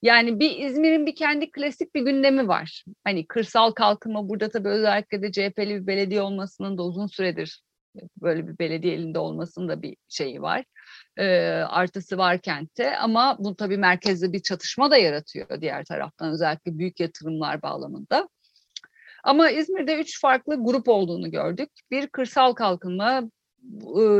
[0.01, 2.83] Yani bir İzmir'in bir kendi klasik bir gündemi var.
[3.03, 7.61] Hani kırsal kalkınma burada tabii özellikle de CHP'li bir belediye olmasının da uzun süredir
[8.21, 10.65] böyle bir belediye elinde olmasının da bir şeyi var.
[11.17, 11.25] E,
[11.69, 16.99] artısı var kentte ama bu tabii merkezde bir çatışma da yaratıyor diğer taraftan özellikle büyük
[16.99, 18.29] yatırımlar bağlamında.
[19.23, 21.69] Ama İzmir'de üç farklı grup olduğunu gördük.
[21.91, 23.23] Bir kırsal kalkınma,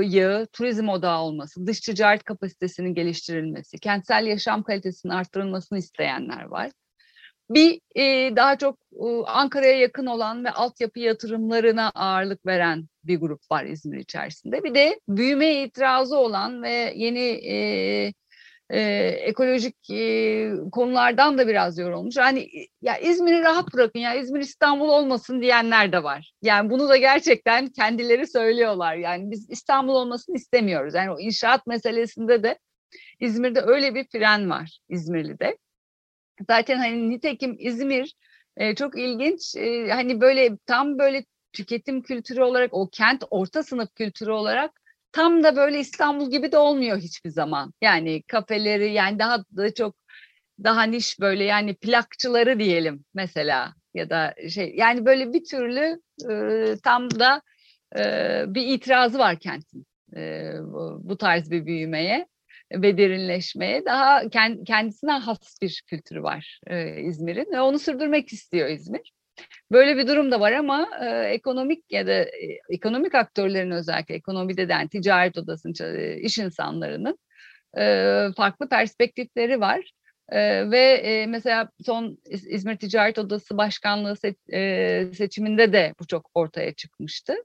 [0.04, 6.72] yı, turizm odağı olması, dış ticaret kapasitesinin geliştirilmesi, kentsel yaşam kalitesinin arttırılmasını isteyenler var.
[7.50, 7.80] Bir
[8.36, 8.80] daha çok
[9.26, 14.64] Ankara'ya yakın olan ve altyapı yatırımlarına ağırlık veren bir grup var İzmir içerisinde.
[14.64, 18.14] Bir de büyüme itirazı olan ve yeni e,
[18.70, 22.16] e, ekolojik e, konulardan da biraz yorulmuş.
[22.16, 22.50] Yani
[22.82, 26.34] ya İzmir'i rahat bırakın ya İzmir İstanbul olmasın diyenler de var.
[26.42, 28.96] Yani bunu da gerçekten kendileri söylüyorlar.
[28.96, 30.94] Yani biz İstanbul olmasını istemiyoruz.
[30.94, 32.60] Yani o inşaat meselesinde de
[33.20, 35.58] İzmir'de öyle bir fren var İzmirli'de.
[36.50, 38.16] Zaten hani nitekim İzmir
[38.58, 39.56] e, çok ilginç.
[39.56, 44.72] E, hani böyle tam böyle tüketim kültürü olarak o kent orta sınıf kültürü olarak
[45.12, 47.74] tam da böyle İstanbul gibi de olmuyor hiçbir zaman.
[47.82, 49.96] Yani kafeleri yani daha da çok
[50.64, 56.76] daha niş böyle yani plakçıları diyelim mesela ya da şey yani böyle bir türlü e,
[56.84, 57.42] tam da
[57.98, 58.04] e,
[58.48, 62.28] bir itirazı var kentin e, bu, bu tarz bir büyümeye
[62.72, 64.30] ve derinleşmeye daha
[64.66, 69.15] kendisine has bir kültürü var e, İzmir'in ve onu sürdürmek istiyor İzmir.
[69.72, 74.70] Böyle bir durum da var ama e, ekonomik ya da e, ekonomik aktörlerin özellikle ekonomide
[74.70, 77.20] de yani ticaret odasının e, iş insanlarının
[77.78, 79.92] e, farklı perspektifleri var.
[80.30, 86.30] Ee, ve e, mesela son İzmir Ticaret Odası Başkanlığı se e, seçiminde de bu çok
[86.34, 87.36] ortaya çıkmıştı.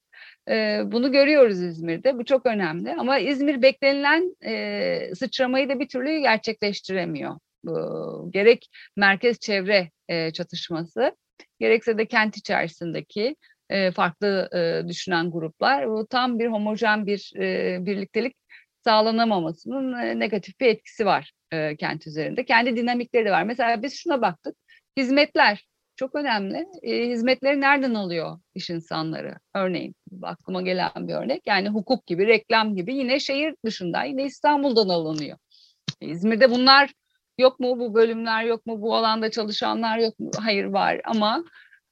[0.49, 2.19] E, bunu görüyoruz İzmir'de.
[2.19, 2.95] Bu çok önemli.
[2.95, 7.39] Ama İzmir beklenilen e, sıçramayı da bir türlü gerçekleştiremiyor.
[7.65, 11.17] Bu, gerek merkez çevre e, çatışması,
[11.61, 13.37] gerekse de kent içerisindeki
[13.71, 15.89] e, farklı e, düşünen gruplar.
[15.91, 18.37] Bu tam bir homojen bir e, birliktelik
[18.85, 22.45] sağlanamamasının e, negatif bir etkisi var e, kent üzerinde.
[22.45, 23.43] Kendi dinamikleri de var.
[23.43, 24.57] Mesela biz şuna baktık.
[24.97, 26.67] Hizmetler çok önemli.
[26.83, 29.35] E, hizmetleri nereden alıyor iş insanları?
[29.55, 31.43] Örneğin aklıma gelen bir örnek.
[31.47, 35.39] Yani hukuk gibi, reklam gibi yine şehir dışında, yine İstanbul'dan alınıyor.
[36.01, 36.91] E, İzmir'de bunlar
[37.41, 37.79] yok mu?
[37.79, 38.83] Bu bölümler yok mu?
[38.83, 40.31] Bu alanda çalışanlar yok mu?
[40.39, 41.45] Hayır var ama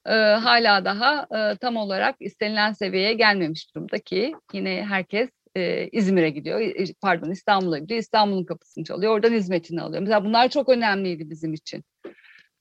[0.06, 6.30] e, hala daha e, tam olarak istenilen seviyeye gelmemiş durumda ki yine herkes e, İzmir'e
[6.30, 6.60] gidiyor,
[7.00, 10.02] pardon İstanbul'a gidiyor, İstanbul'un kapısını çalıyor, oradan hizmetini alıyor.
[10.02, 11.84] Mesela bunlar çok önemliydi bizim için.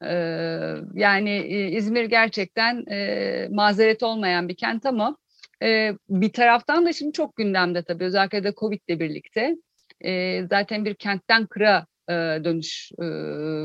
[0.03, 0.13] E,
[0.93, 5.17] yani e, İzmir gerçekten e, mazeret olmayan bir kent ama
[5.63, 9.55] e, bir taraftan da şimdi çok gündemde tabii özellikle de Covid ile birlikte.
[10.01, 13.05] E, zaten bir kentten kıra e, dönüş e,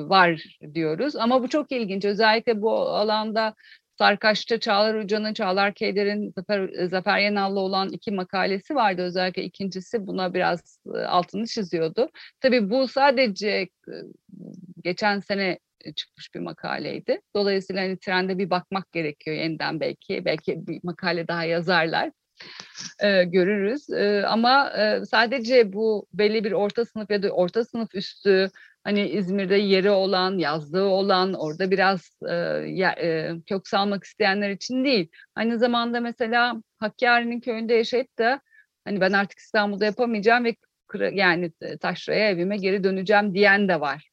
[0.09, 1.17] var diyoruz.
[1.17, 2.05] Ama bu çok ilginç.
[2.05, 3.55] Özellikle bu alanda
[3.99, 9.03] Sarkaç'ta Çağlar Hoca'nın, Çağlar Keyder'in Zafer, Zafer Yenal'la olan iki makalesi vardı.
[9.03, 12.09] Özellikle ikincisi buna biraz e, altını çiziyordu.
[12.41, 13.69] Tabii bu sadece e,
[14.85, 15.59] geçen sene
[15.97, 17.21] çıkmış bir makaleydi.
[17.35, 20.25] Dolayısıyla hani trende bir bakmak gerekiyor yeniden belki.
[20.25, 22.11] Belki bir makale daha yazarlar.
[23.03, 23.91] Ee, görürüz.
[23.91, 28.51] Ee, ama e, sadece bu belli bir orta sınıf ya da orta sınıf üstü
[28.85, 32.35] hani İzmir'de yeri olan, yazlığı olan, orada biraz e,
[33.03, 35.11] e, kök salmak isteyenler için değil.
[35.35, 38.41] Aynı zamanda mesela Hakkari'nin köyünde yaşayıp da
[38.85, 40.57] hani ben artık İstanbul'da yapamayacağım ve
[41.13, 44.09] yani e, taşraya evime geri döneceğim diyen de var.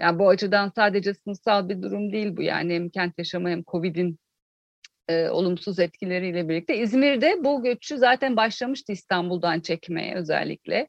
[0.00, 4.18] Yani bu açıdan sadece sınıfsal bir durum değil bu yani hem kent yaşamı hem Covid'in
[5.08, 6.76] e, olumsuz etkileriyle birlikte.
[6.76, 10.88] İzmir'de bu göçü zaten başlamıştı İstanbul'dan çekmeye özellikle.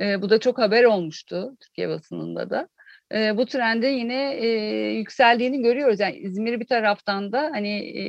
[0.00, 2.68] E, bu da çok haber olmuştu Türkiye basınında da.
[3.14, 4.46] E, bu trende yine e,
[4.92, 6.00] yükseldiğini görüyoruz.
[6.00, 8.04] Yani İzmir bir taraftan da hani e,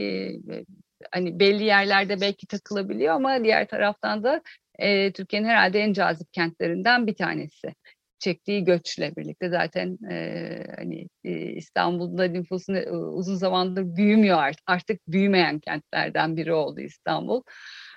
[1.11, 4.41] hani belli yerlerde belki takılabiliyor ama diğer taraftan da
[4.79, 7.73] e, Türkiye'nin herhalde en cazip kentlerinden bir tanesi.
[8.19, 14.63] Çektiği göçle birlikte zaten e, hani e, İstanbul'da nüfusun e, uzun zamandır büyümüyor artık.
[14.65, 17.41] Artık büyümeyen kentlerden biri oldu İstanbul.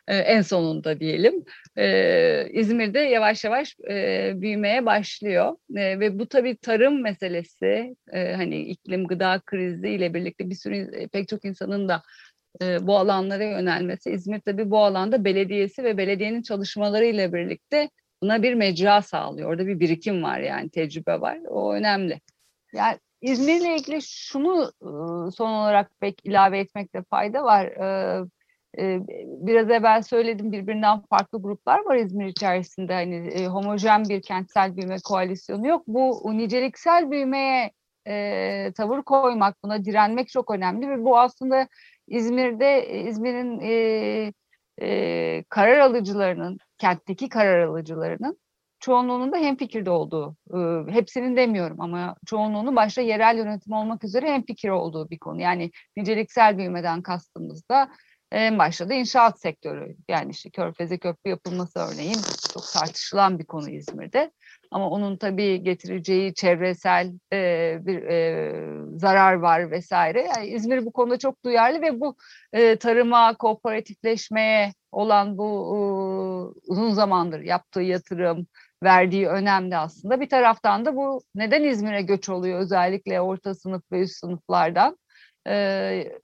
[0.08, 1.44] E, en sonunda diyelim.
[1.78, 8.60] E, İzmir'de yavaş yavaş e, büyümeye başlıyor e, ve bu tabii tarım meselesi, e, hani
[8.60, 12.02] iklim gıda krizi ile birlikte bir sürü pek çok insanın da
[12.62, 14.10] e, bu alanlara yönelmesi.
[14.10, 17.90] İzmir tabii bu alanda belediyesi ve belediyenin çalışmalarıyla birlikte
[18.22, 19.50] buna bir mecra sağlıyor.
[19.50, 21.38] Orada bir birikim var yani tecrübe var.
[21.48, 22.20] O önemli.
[22.72, 24.72] Yani İzmir'le ilgili şunu
[25.32, 27.72] son olarak pek ilave etmekte fayda var.
[29.46, 32.94] Biraz evvel söyledim birbirinden farklı gruplar var İzmir içerisinde.
[32.94, 35.82] Hani homojen bir kentsel büyüme koalisyonu yok.
[35.86, 37.70] Bu niceliksel büyümeye
[38.72, 41.68] tavır koymak, buna direnmek çok önemli ve bu aslında
[42.08, 44.32] İzmir'de İzmir'in e,
[44.80, 48.38] e, karar alıcılarının, kentteki karar alıcılarının
[48.80, 54.68] çoğunluğunun da hemfikirde olduğu, e, hepsinin demiyorum ama çoğunluğunun başta yerel yönetim olmak üzere hemfikir
[54.68, 55.40] olduğu bir konu.
[55.40, 57.88] Yani niceliksel büyümeden kastımız da
[58.32, 59.96] en başta da inşaat sektörü.
[60.08, 62.18] Yani işte Körfez'e köprü yapılması örneğin
[62.52, 64.32] çok tartışılan bir konu İzmir'de.
[64.70, 70.28] Ama onun tabii getireceği çevresel e, bir e, zarar var vesaire.
[70.36, 72.16] Yani İzmir bu konuda çok duyarlı ve bu
[72.52, 78.46] e, tarıma, kooperatifleşmeye olan bu e, uzun zamandır yaptığı yatırım,
[78.82, 80.20] verdiği önemli aslında.
[80.20, 84.96] Bir taraftan da bu neden İzmir'e göç oluyor özellikle orta sınıf ve üst sınıflardan?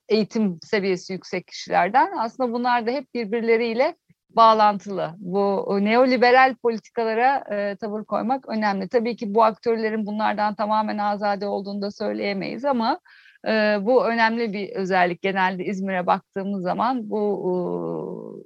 [0.09, 3.95] Eğitim seviyesi yüksek kişilerden aslında bunlar da hep birbirleriyle
[4.29, 5.15] bağlantılı.
[5.17, 8.89] Bu neoliberal politikalara e, tavır koymak önemli.
[8.89, 12.99] Tabii ki bu aktörlerin bunlardan tamamen azade olduğunu da söyleyemeyiz ama
[13.47, 15.21] e, bu önemli bir özellik.
[15.21, 18.45] Genelde İzmir'e baktığımız zaman bu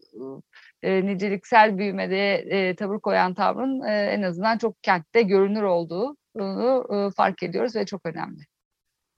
[0.84, 7.12] e, niceliksel büyümede e, tavır koyan tavrın e, en azından çok kentte görünür olduğunu e,
[7.16, 8.42] fark ediyoruz ve çok önemli.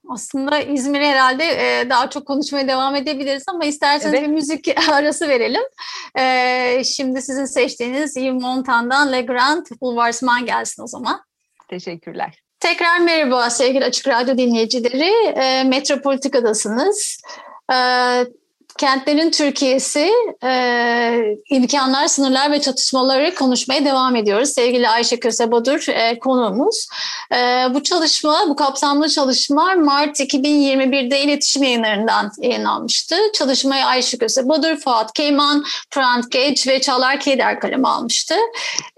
[0.09, 4.27] Aslında İzmir'i herhalde e, daha çok konuşmaya devam edebiliriz ama isterseniz evet.
[4.27, 5.63] bir müzik arası verelim.
[6.17, 11.21] E, şimdi sizin seçtiğiniz Yves Montan'dan Le Grand Bouleversement gelsin o zaman.
[11.69, 12.39] Teşekkürler.
[12.59, 15.11] Tekrar merhaba sevgili Açık Radyo dinleyicileri.
[15.39, 17.21] E, Metropolitika'dasınız.
[17.71, 17.75] E,
[18.77, 20.11] Kentlerin Türkiye'si
[20.43, 24.49] e, imkanlar, sınırlar ve çatışmaları konuşmaya devam ediyoruz.
[24.49, 26.87] Sevgili Ayşe Kösebadur e, konuğumuz.
[27.31, 27.37] E,
[27.73, 33.15] bu çalışma, bu kapsamlı çalışma Mart 2021'de iletişim yayınlarından yayınlanmıştı.
[33.33, 38.35] Çalışmayı Ayşe Kösebadur, Fuat Keyman, Frant Geç ve Çağlar Keder kaleme almıştı.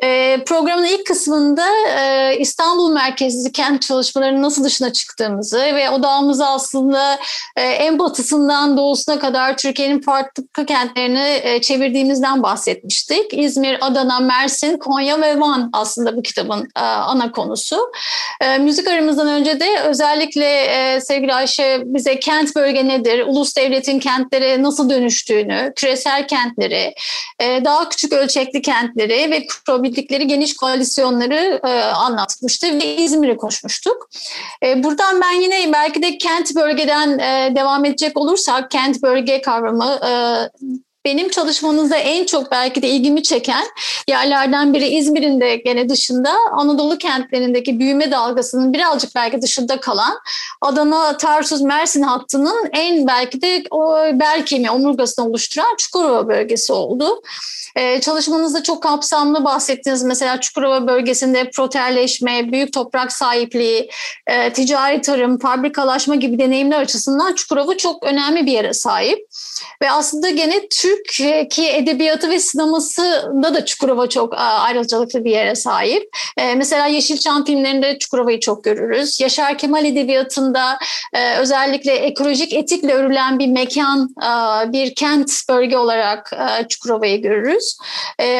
[0.04, 1.66] E, programın ilk kısmında
[2.00, 7.20] e, İstanbul merkezli kent çalışmalarının nasıl dışına çıktığımızı ve odağımızı aslında
[7.56, 13.34] e, en batısından doğusuna kadar Türkiye'nin farklı kentlerini e, çevirdiğimizden bahsetmiştik.
[13.34, 17.92] İzmir, Adana, Mersin, Konya ve Van aslında bu kitabın e, ana konusu.
[18.42, 24.64] E, müzik aramızdan önce de özellikle sevgili Ayşe bize kent bölge nedir, ulus devletin kentlere
[24.64, 26.94] nasıl dönüştüğünü, küresel kentleri,
[27.42, 31.60] daha küçük ölçekli kentleri ve kurabildikleri geniş koalisyonları
[31.96, 34.10] anlatmıştı ve İzmir'i koşmuştuk.
[34.76, 37.20] Buradan ben yine belki de kent bölgeden
[37.56, 40.12] devam edecek olursak, kent bölge kavramı kavramı e,
[41.06, 43.64] benim çalışmanızda en çok belki de ilgimi çeken
[44.10, 50.18] yerlerden biri İzmir'in de gene dışında Anadolu kentlerindeki büyüme dalgasının birazcık belki dışında kalan
[50.62, 57.22] Adana, Tarsus, Mersin hattının en belki de o bel kemiği omurgasını oluşturan Çukurova bölgesi oldu.
[57.78, 60.04] Ee, çalışmanızda çok kapsamlı bahsettiniz.
[60.04, 63.90] Mesela Çukurova bölgesinde proterleşme, büyük toprak sahipliği,
[64.28, 69.20] e, ticari tarım, fabrikalaşma gibi deneyimler açısından Çukurova çok önemli bir yere sahip.
[69.82, 76.04] Ve aslında gene Türkiye edebiyatı ve sinemasında da Çukurova çok ayrıcalıklı bir yere sahip.
[76.38, 79.20] E, mesela Yeşilçam filmlerinde Çukurova'yı çok görürüz.
[79.20, 80.78] Yaşar Kemal edebiyatında
[81.14, 84.16] e, özellikle ekolojik etikle örülen bir mekan,
[84.74, 87.78] bir kent bölge olarak e, Çukurova'yı görürüz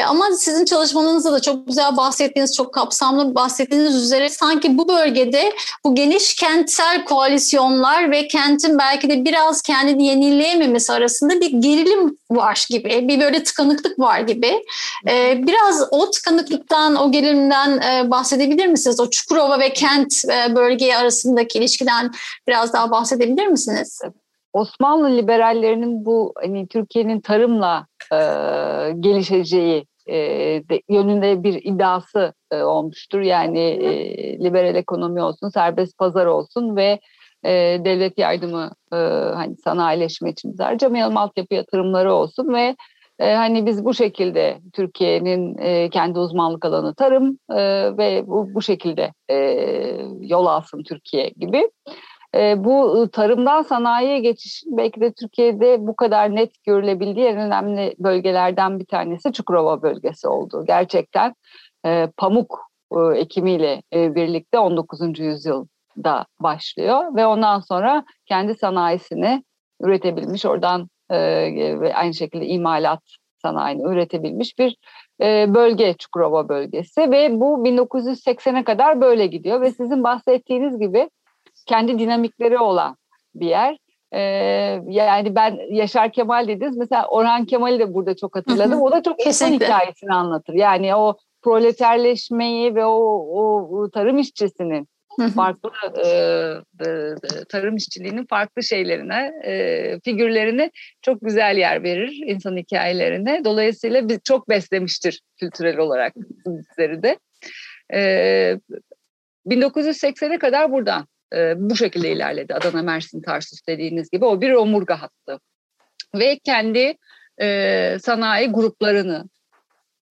[0.06, 5.52] ama sizin çalışmanızda da çok güzel bahsettiğiniz, çok kapsamlı bahsettiğiniz üzere sanki bu bölgede
[5.84, 11.07] bu geniş kentsel koalisyonlar ve kentin belki de biraz kendini yenileyememesi arasında
[11.40, 14.64] bir gerilim var gibi, bir böyle tıkanıklık var gibi.
[15.08, 19.00] E, biraz o tıkanıklıktan, o gerilimden e, bahsedebilir misiniz?
[19.00, 22.10] O Çukurova ve kent e, bölge arasındaki ilişkiden
[22.48, 24.00] biraz daha bahsedebilir misiniz?
[24.52, 28.18] Osmanlı liberallerinin bu hani Türkiye'nin tarımla e,
[29.00, 30.16] gelişeceği e,
[30.68, 33.20] de, yönünde bir iddiası e, olmuştur.
[33.20, 37.00] Yani e, liberal ekonomi olsun, serbest pazar olsun ve
[37.48, 38.96] e, devlet yardımı e,
[39.34, 42.76] hani sanayileşme için harcamayalım, altyapı yatırımları olsun ve
[43.18, 47.56] E, hani biz bu şekilde Türkiye'nin e, kendi uzmanlık alanı tarım e,
[47.98, 49.36] ve bu, bu şekilde e,
[50.20, 51.70] yol alsın Türkiye gibi.
[52.34, 58.78] E, bu tarımdan sanayiye geçiş belki de Türkiye'de bu kadar net görülebildiği en önemli bölgelerden
[58.78, 60.64] bir tanesi Çukurova bölgesi oldu.
[60.66, 61.34] Gerçekten
[61.86, 62.60] e, pamuk
[62.92, 65.00] e, ekimiyle e, birlikte 19.
[65.98, 69.44] yüzyılda başlıyor ve ondan sonra kendi sanayisini
[69.80, 71.18] üretebilmiş oradan e,
[71.80, 73.02] ve aynı şekilde imalat
[73.42, 74.76] sanayini üretebilmiş bir
[75.22, 81.10] e, bölge Çukurova bölgesi ve bu 1980'e kadar böyle gidiyor ve sizin bahsettiğiniz gibi
[81.66, 82.96] kendi dinamikleri olan
[83.34, 83.78] bir yer.
[84.12, 84.20] Ee,
[84.88, 86.76] yani ben Yaşar Kemal dediniz.
[86.76, 88.82] Mesela Orhan Kemal'i de burada çok hatırladım.
[88.82, 90.54] O da çok insan hikayesini anlatır.
[90.54, 92.98] Yani o proleterleşmeyi ve o,
[93.32, 94.88] o, o tarım işçisinin
[95.34, 95.70] farklı
[96.04, 96.08] e,
[96.88, 97.14] e,
[97.48, 100.70] tarım işçiliğinin farklı şeylerine, e, figürlerine
[101.02, 103.44] çok güzel yer verir insan hikayelerine.
[103.44, 106.12] Dolayısıyla biz çok beslemiştir kültürel olarak
[106.46, 107.18] bizleri de.
[107.94, 108.00] E,
[109.46, 112.54] 1980'e kadar buradan e, bu şekilde ilerledi.
[112.54, 115.40] Adana, Mersin, Tarsus dediğiniz gibi o bir omurga hattı.
[116.14, 116.96] Ve kendi
[117.40, 119.28] e, sanayi gruplarını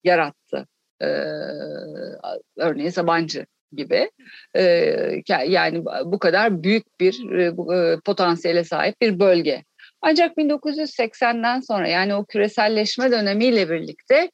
[0.04, 0.66] yarattı.
[1.00, 1.06] E,
[2.56, 4.10] örneğin Sabancı gibi.
[4.56, 4.62] E,
[5.28, 7.52] yani bu kadar büyük bir e,
[8.00, 9.64] potansiyele sahip bir bölge.
[10.02, 14.30] Ancak 1980'den sonra yani o küreselleşme dönemiyle birlikte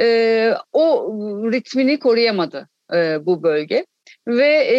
[0.00, 1.12] e, o
[1.52, 3.86] ritmini koruyamadı e, bu bölge
[4.28, 4.78] ve e,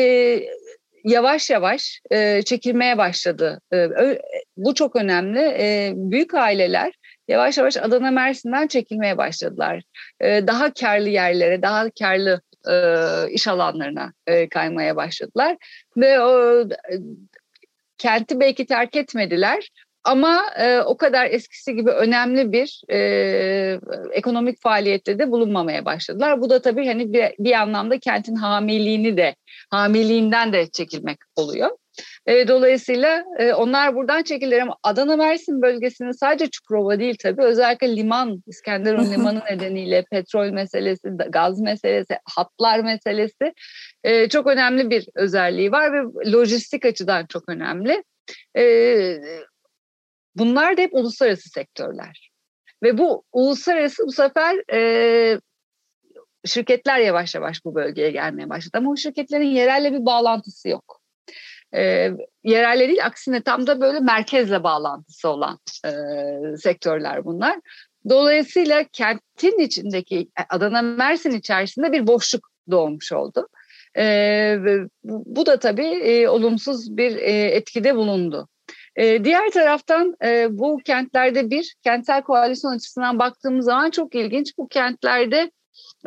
[1.03, 3.61] yavaş yavaş e, çekilmeye başladı.
[3.73, 3.87] E,
[4.57, 5.39] bu çok önemli.
[5.39, 6.93] E, büyük aileler
[7.27, 9.83] yavaş yavaş Adana Mersin'den çekilmeye başladılar.
[10.21, 15.57] E, daha karlı yerlere, daha karlı e, iş alanlarına e, kaymaya başladılar.
[15.97, 16.95] Ve o e,
[17.97, 19.69] kenti belki terk etmediler
[20.03, 20.41] ama
[20.85, 22.81] o kadar eskisi gibi önemli bir
[24.11, 26.41] ekonomik faaliyette de bulunmamaya başladılar.
[26.41, 29.35] Bu da tabii hani bir, bir anlamda kentin hamiliğini de
[29.69, 31.69] hamiliğinden de çekilmek oluyor.
[32.27, 37.95] E, dolayısıyla e, onlar buradan çekildiler ama Adana Mersin bölgesinin sadece Çukurova değil tabii özellikle
[37.95, 43.53] liman, İskenderun limanı nedeniyle petrol meselesi, gaz meselesi, hatlar meselesi
[44.03, 48.03] e, çok önemli bir özelliği var ve lojistik açıdan çok önemli.
[48.57, 48.63] E,
[50.37, 52.31] Bunlar da hep uluslararası sektörler.
[52.83, 55.39] Ve bu uluslararası bu sefer e,
[56.45, 58.77] şirketler yavaş yavaş bu bölgeye gelmeye başladı.
[58.77, 60.96] Ama o şirketlerin yerelle bir bağlantısı yok.
[61.77, 62.11] E,
[62.43, 65.91] yerelle değil aksine tam da böyle merkezle bağlantısı olan e,
[66.57, 67.59] sektörler bunlar.
[68.09, 73.47] Dolayısıyla kentin içindeki Adana Mersin içerisinde bir boşluk doğmuş oldu.
[73.97, 74.57] E,
[75.03, 78.47] bu da tabii e, olumsuz bir e, etkide bulundu.
[78.97, 84.57] Ee, diğer taraftan e, bu kentlerde bir kentsel koalisyon açısından baktığımız zaman çok ilginç.
[84.57, 85.51] Bu kentlerde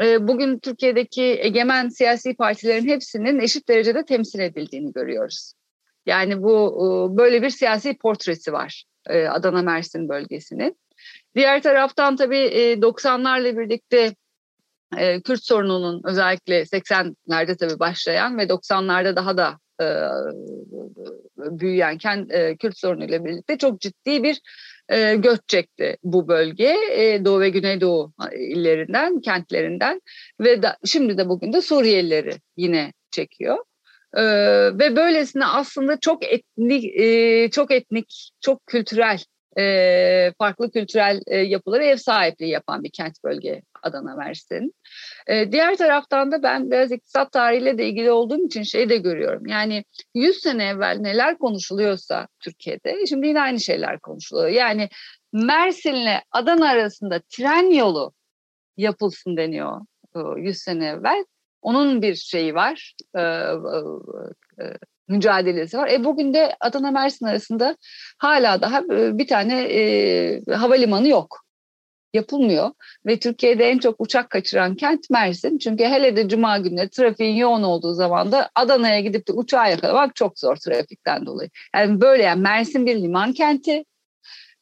[0.00, 5.52] e, bugün Türkiye'deki egemen siyasi partilerin hepsinin eşit derecede temsil edildiğini görüyoruz.
[6.10, 10.76] Yani bu e, böyle bir siyasi portresi var Adana Mersin bölgesinin.
[11.34, 14.14] Diğer taraftan tabii 90'larla birlikte
[15.24, 19.86] Kürt sorununun özellikle 80'lerde tabii başlayan ve 90'larda daha da e,
[21.36, 21.98] büyüyen
[22.30, 24.40] e, Kürt sorunuyla birlikte çok ciddi bir
[24.88, 30.00] e, göç çekti bu bölge e, Doğu ve Güneydoğu illerinden, kentlerinden
[30.40, 33.58] ve da, şimdi de bugün de Suriyelileri yine çekiyor.
[34.16, 34.22] Ee,
[34.78, 39.18] ve böylesine aslında çok etnik, e, çok etnik, çok kültürel,
[39.58, 44.74] e, farklı kültürel e, yapılara ev sahipliği yapan bir kent bölge Adana Mersin.
[45.26, 49.46] E, diğer taraftan da ben biraz iktisat tarihiyle de ilgili olduğum için şey de görüyorum.
[49.46, 49.84] Yani
[50.14, 54.48] 100 sene evvel neler konuşuluyorsa Türkiye'de şimdi yine aynı şeyler konuşuluyor.
[54.48, 54.88] Yani
[55.32, 58.12] Mersin'le Adana arasında tren yolu
[58.76, 59.80] yapılsın deniyor
[60.36, 61.24] 100 sene evvel.
[61.62, 63.50] Onun bir şeyi var, e, e,
[64.60, 64.64] e,
[65.08, 65.88] mücadelesi var.
[65.88, 67.76] E bugün de Adana Mersin arasında
[68.18, 71.44] hala daha bir tane e, havalimanı yok
[72.14, 72.70] yapılmıyor
[73.06, 75.58] ve Türkiye'de en çok uçak kaçıran kent Mersin.
[75.58, 80.16] Çünkü hele de cuma günleri trafiğin yoğun olduğu zaman da Adana'ya gidip de uçağı yakalamak
[80.16, 81.50] çok zor trafikten dolayı.
[81.74, 83.84] Yani böyle yani Mersin bir liman kenti.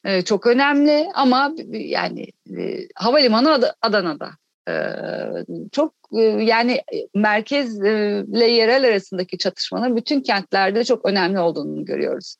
[0.05, 2.25] Ee, çok önemli ama yani
[2.57, 4.29] e, havalimanı Adana'da.
[4.69, 6.81] Ee, çok e, yani
[7.15, 12.35] merkezle yerel arasındaki çatışmanın bütün kentlerde çok önemli olduğunu görüyoruz.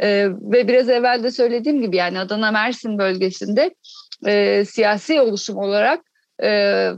[0.00, 3.74] Ee, ve biraz evvel de söylediğim gibi yani Adana Mersin bölgesinde
[4.26, 6.00] e, siyasi oluşum olarak
[6.42, 6.92] e, e,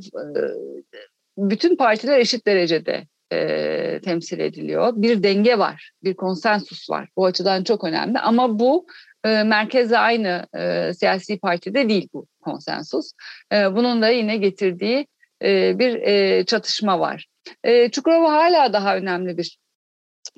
[1.38, 4.92] bütün partiler eşit derecede e, temsil ediliyor.
[4.96, 7.08] Bir denge var, bir konsensus var.
[7.16, 8.86] Bu açıdan çok önemli ama bu
[9.24, 9.28] e,
[9.96, 13.12] aynı e, siyasi partide değil bu konsensus.
[13.52, 15.06] E, bunun da yine getirdiği
[15.42, 17.26] e, bir e, çatışma var.
[17.64, 19.58] E, Çukurova hala daha önemli bir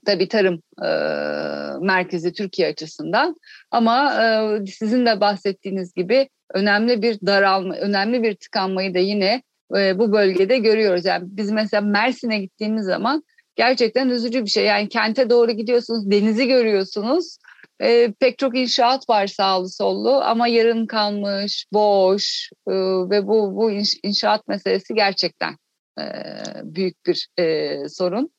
[0.06, 0.88] tabii tarım e,
[1.86, 3.36] merkezi Türkiye açısından
[3.70, 9.42] ama e, sizin de bahsettiğiniz gibi önemli bir daralma, önemli bir tıkanmayı da yine
[9.76, 11.04] e, bu bölgede görüyoruz.
[11.04, 13.22] Yani biz mesela Mersin'e gittiğimiz zaman
[13.56, 14.64] gerçekten üzücü bir şey.
[14.64, 17.38] Yani kente doğru gidiyorsunuz, denizi görüyorsunuz.
[17.82, 22.72] E, pek çok inşaat var sağlı sollu ama yarın kalmış, boş e,
[23.10, 23.70] ve bu bu
[24.02, 25.56] inşaat meselesi gerçekten
[26.00, 26.04] e,
[26.62, 28.30] büyük bir e, sorun.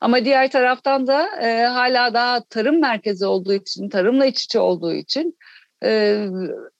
[0.00, 4.94] Ama diğer taraftan da e, hala daha tarım merkezi olduğu için, tarımla iç içe olduğu
[4.94, 5.38] için
[5.84, 6.26] e,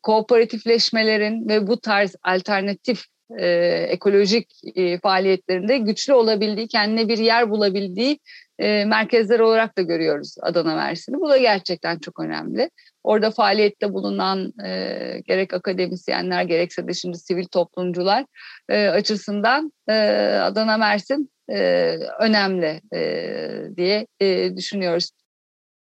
[0.03, 3.05] kooperatifleşmelerin ve bu tarz alternatif
[3.39, 3.47] e,
[3.89, 8.19] ekolojik e, faaliyetlerinde güçlü olabildiği, kendine bir yer bulabildiği
[8.59, 11.21] e, merkezler olarak da görüyoruz Adana Mersin'i.
[11.21, 12.71] Bu da gerçekten çok önemli.
[13.05, 14.71] Orada faaliyette bulunan e,
[15.27, 18.25] gerek akademisyenler gerekse de şimdi sivil toplumcular
[18.69, 19.95] e, açısından e,
[20.43, 21.59] Adana Mersin e,
[22.21, 25.11] önemli e, diye e, düşünüyoruz.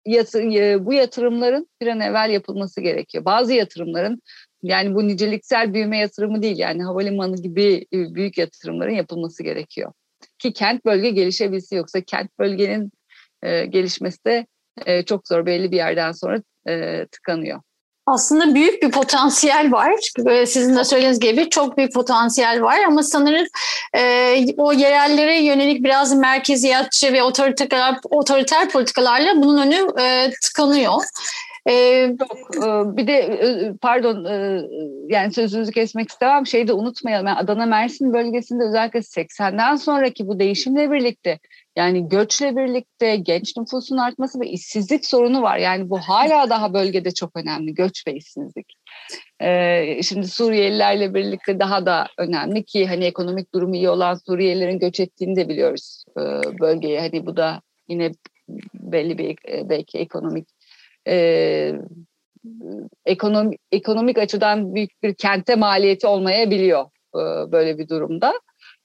[0.06, 3.24] Yatı, e, bu yatırımların bir an evvel yapılması gerekiyor.
[3.24, 4.22] Bazı yatırımların
[4.62, 9.92] yani bu niceliksel büyüme yatırımı değil yani havalimanı gibi e, büyük yatırımların yapılması gerekiyor.
[10.38, 12.92] Ki kent bölge gelişebilsin yoksa kent bölgenin
[13.42, 14.46] e, gelişmesi de
[14.86, 17.60] e, çok zor belli bir yerden sonra e, tıkanıyor.
[18.06, 19.94] Aslında büyük bir potansiyel var.
[20.46, 23.46] Sizin de söylediğiniz gibi çok büyük potansiyel var ama sanırım
[23.96, 31.02] e, o yerellere yönelik biraz merkeziyetçi ve otoriter, otoriter politikalarla bunun önü e, tıkanıyor.
[31.68, 34.62] Ee, Çok, e, bir de e, pardon e,
[35.08, 40.38] yani sözünüzü kesmek istemem şeyi de unutmayalım yani Adana Mersin bölgesinde özellikle 80'den sonraki bu
[40.38, 41.38] değişimle birlikte
[41.76, 45.58] yani göçle birlikte genç nüfusun artması ve işsizlik sorunu var.
[45.58, 48.74] Yani bu hala daha bölgede çok önemli göç ve işsizlik.
[49.42, 55.00] Ee, şimdi Suriyelilerle birlikte daha da önemli ki hani ekonomik durumu iyi olan Suriyelilerin göç
[55.00, 56.20] ettiğini de biliyoruz e,
[56.60, 57.00] bölgeye.
[57.00, 58.12] Hani bu da yine
[58.74, 59.36] belli bir
[59.68, 60.55] belki ekonomik
[61.06, 61.72] e,
[63.06, 66.84] ekonomik, ekonomik açıdan büyük bir kente maliyeti olmayabiliyor
[67.14, 68.32] e, böyle bir durumda.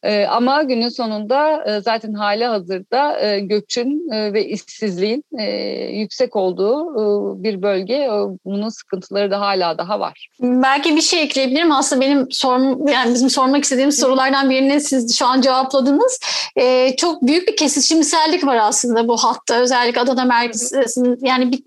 [0.03, 5.43] E, ama günün sonunda e, zaten hali hazırda e, göçün e, ve işsizliğin e,
[5.91, 7.03] yüksek olduğu e,
[7.43, 7.93] bir bölge.
[7.93, 8.09] E,
[8.45, 10.29] bunun sıkıntıları da hala daha var.
[10.41, 11.71] Belki bir şey ekleyebilirim.
[11.71, 16.19] Aslında benim sorm yani bizim sormak istediğimiz sorulardan birini siz şu an cevapladınız.
[16.55, 19.61] E, çok büyük bir kesişimsellik var aslında bu hatta.
[19.61, 21.63] Özellikle Adana merkezinde yani bir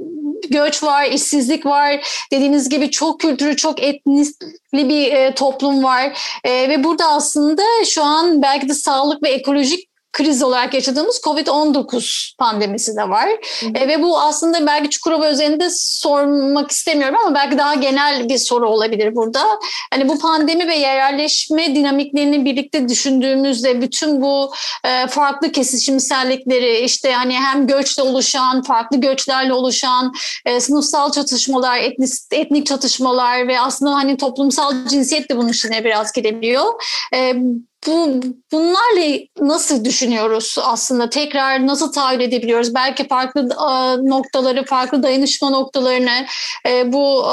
[0.50, 2.06] göç var, işsizlik var.
[2.32, 6.18] Dediğiniz gibi çok kültürü, çok etnisli bir e, toplum var.
[6.44, 12.36] E, ve burada aslında şu an belki de sağlık ve ekolojik kriz olarak yaşadığımız Covid-19
[12.38, 13.28] pandemisi de var.
[13.74, 18.68] E, ve bu aslında belki Çukurova üzerinde sormak istemiyorum ama belki daha genel bir soru
[18.68, 19.40] olabilir burada.
[19.90, 24.52] Hani bu pandemi ve yerelleşme dinamiklerini birlikte düşündüğümüzde bütün bu
[24.84, 30.12] e, farklı kesişimsellikleri işte hani hem göçle oluşan, farklı göçlerle oluşan
[30.46, 36.12] e, sınıfsal çatışmalar, etnik, etnik çatışmalar ve aslında hani toplumsal cinsiyet de bunun içine biraz
[36.12, 36.64] girebiliyor.
[37.14, 37.34] E,
[37.86, 38.22] bu
[38.52, 41.10] bunlarla nasıl düşünüyoruz aslında?
[41.10, 42.74] Tekrar nasıl tahayyül edebiliyoruz?
[42.74, 43.48] Belki farklı
[44.10, 46.26] noktaları, farklı dayanışma noktalarını
[46.68, 47.24] e, bu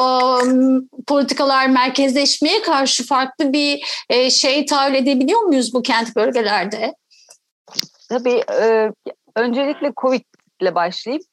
[1.07, 3.79] politikalar merkezleşmeye karşı farklı bir
[4.09, 6.93] e, şey tahayyül edebiliyor muyuz bu kent bölgelerde?
[8.09, 8.91] Tabii e,
[9.35, 10.21] öncelikle Covid
[10.61, 11.23] ile başlayayım.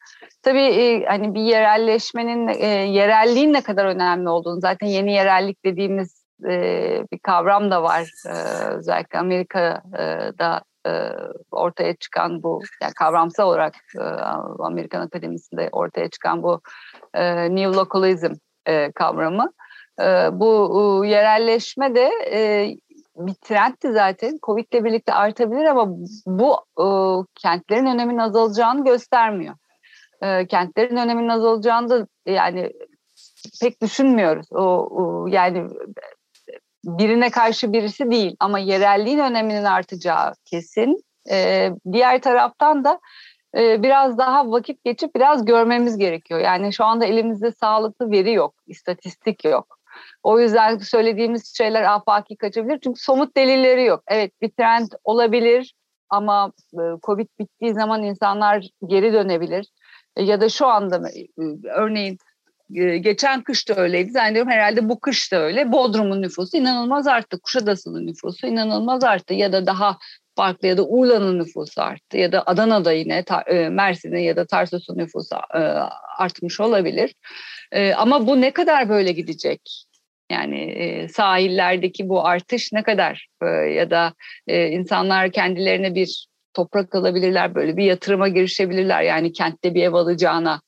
[0.42, 2.48] Tabii hani bir yerelleşmenin,
[2.92, 8.12] yerelliğin ne kadar önemli olduğunu zaten yeni yerellik dediğimiz e, bir kavram da var.
[8.26, 8.32] E,
[8.68, 10.91] özellikle Amerika'da e,
[11.51, 14.03] ortaya çıkan bu, yani kavramsal olarak e,
[14.59, 16.61] Amerikan Akademisi'nde ortaya çıkan bu
[17.14, 18.32] e, New Localism
[18.66, 19.53] e, kavramı.
[20.01, 22.70] E, bu e, yerelleşme de e,
[23.16, 24.39] bir trendti zaten.
[24.43, 25.86] Covid ile birlikte artabilir ama
[26.26, 26.86] bu e,
[27.34, 29.55] kentlerin öneminin azalacağını göstermiyor.
[30.22, 32.72] E, kentlerin öneminin azalacağını da yani
[33.61, 34.47] pek düşünmüyoruz.
[34.53, 35.68] O, o yani
[36.99, 41.05] birine karşı birisi değil ama yerelliğin öneminin artacağı kesin.
[41.30, 43.01] Ee, diğer taraftan da
[43.57, 46.41] e, biraz daha vakit geçip biraz görmemiz gerekiyor.
[46.41, 49.78] Yani şu anda elimizde sağlıklı veri yok, istatistik yok.
[50.22, 54.03] O yüzden söylediğimiz şeyler afaki kaçabilir çünkü somut delilleri yok.
[54.09, 55.74] Evet bir trend olabilir
[56.11, 59.66] ama e, Covid bittiği zaman insanlar geri dönebilir.
[60.16, 61.26] E, ya da şu anda e,
[61.74, 62.18] örneğin
[63.00, 64.10] geçen kış da öyleydi.
[64.10, 65.72] Zannediyorum herhalde bu kış da öyle.
[65.72, 67.40] Bodrum'un nüfusu inanılmaz arttı.
[67.40, 69.34] Kuşadası'nın nüfusu inanılmaz arttı.
[69.34, 69.98] Ya da daha
[70.36, 74.98] farklı ya da Urla'nın nüfusu arttı ya da Adana'da yine e, Mersin'in ya da Tarsus'un
[74.98, 75.58] nüfusu e,
[76.18, 77.14] artmış olabilir.
[77.72, 79.60] E, ama bu ne kadar böyle gidecek?
[80.30, 83.28] Yani sahillerdeki bu artış ne kadar
[83.74, 84.14] ya da
[84.48, 89.02] insanlar kendilerine bir toprak alabilirler, böyle bir yatırıma girişebilirler.
[89.02, 90.60] Yani kentte bir ev alacağına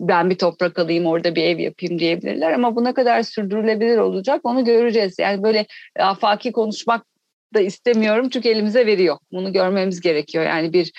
[0.00, 4.40] ben bir toprak alayım orada bir ev yapayım diyebilirler ama bu ne kadar sürdürülebilir olacak
[4.44, 5.18] onu göreceğiz.
[5.18, 5.66] Yani böyle
[5.98, 7.06] afaki konuşmak
[7.54, 9.18] da istemiyorum çünkü elimize veriyor.
[9.32, 10.44] Bunu görmemiz gerekiyor.
[10.44, 10.92] Yani bir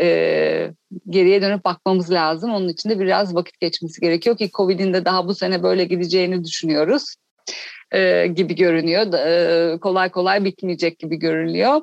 [0.00, 0.70] e,
[1.08, 2.50] geriye dönüp bakmamız lazım.
[2.54, 6.44] Onun için de biraz vakit geçmesi gerekiyor ki Covid'in de daha bu sene böyle gideceğini
[6.44, 7.14] düşünüyoruz
[7.92, 9.12] e, gibi görünüyor.
[9.14, 11.80] E, kolay kolay bitmeyecek gibi görünüyor.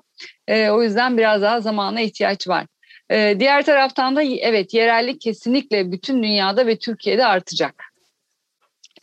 [0.47, 2.66] E, o yüzden biraz daha zamana ihtiyaç var.
[3.12, 7.84] E, diğer taraftan da evet yerellik kesinlikle bütün dünyada ve Türkiye'de artacak.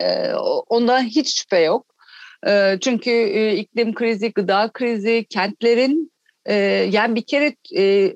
[0.01, 0.35] E,
[0.69, 1.87] ondan hiç şüphe yok.
[2.47, 6.13] E, çünkü e, iklim krizi, gıda krizi, kentlerin
[6.47, 6.55] e,
[6.91, 8.13] yani bir kere e,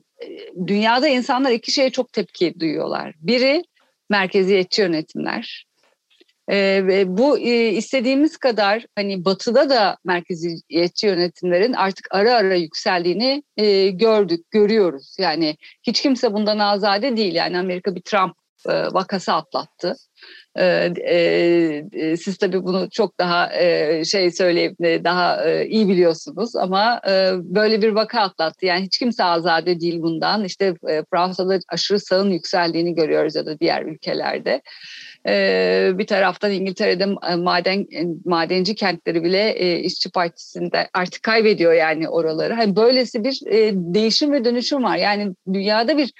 [0.66, 3.14] dünyada insanlar iki şeye çok tepki duyuyorlar.
[3.18, 3.62] Biri
[4.10, 5.66] merkeziyetçi yönetimler.
[6.50, 13.90] E, bu e, istediğimiz kadar hani batıda da merkeziyetçi yönetimlerin artık ara ara yükseldiğini e,
[13.90, 15.16] gördük, görüyoruz.
[15.18, 17.34] Yani hiç kimse bundan azade değil.
[17.34, 18.36] Yani Amerika bir Trump
[18.68, 19.96] e, vakası atlattı.
[20.58, 20.92] E,
[21.92, 27.32] e, siz tabii bunu çok daha e, şey söyleyip daha e, iyi biliyorsunuz ama e,
[27.42, 28.66] böyle bir vaka atlattı.
[28.66, 30.44] Yani hiç kimse azade değil bundan.
[30.44, 34.62] İşte e, Fransa'da aşırı sağın yükseldiğini görüyoruz ya da diğer ülkelerde.
[35.28, 37.06] E, bir taraftan İngiltere'de
[37.36, 42.54] maden e, madenci kentleri bile e, işçi partisinde artık kaybediyor yani oraları.
[42.54, 44.96] Hani böylesi bir e, değişim ve dönüşüm var.
[44.96, 46.12] Yani dünyada bir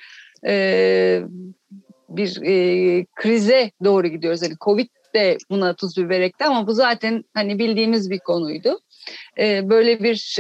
[2.08, 2.34] bir
[3.16, 4.42] krize doğru gidiyoruz.
[4.42, 8.80] Yani Covid de buna tuz biber ekti ama bu zaten hani bildiğimiz bir konuydu.
[9.38, 10.36] Böyle bir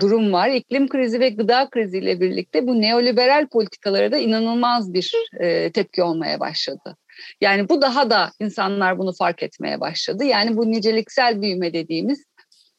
[0.00, 0.48] durum var.
[0.48, 6.40] İklim krizi ve gıda kriziyle birlikte bu neoliberal politikalara da inanılmaz bir e, tepki olmaya
[6.40, 6.96] başladı.
[7.40, 10.24] Yani bu daha da insanlar bunu fark etmeye başladı.
[10.24, 12.24] Yani bu niceliksel büyüme dediğimiz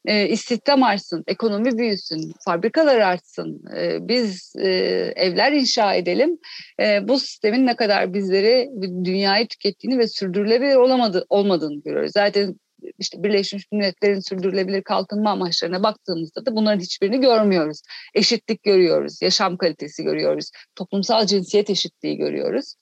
[0.06, 4.68] e, istihdam artsın, ekonomi büyüsün, fabrikalar artsın, e, biz e,
[5.16, 6.38] evler inşa edelim.
[6.82, 8.70] E, bu sistemin ne kadar bizleri
[9.04, 12.12] dünyayı tükettiğini ve sürdürülebilir olamadı, olmadığını görüyoruz.
[12.12, 12.56] Zaten
[13.00, 17.82] işte Birleşmiş Milletler'in sürdürülebilir kalkınma amaçlarına baktığımızda da bunların hiçbirini görmüyoruz.
[18.14, 22.76] Eşitlik görüyoruz, yaşam kalitesi görüyoruz, toplumsal cinsiyet eşitliği görüyoruz.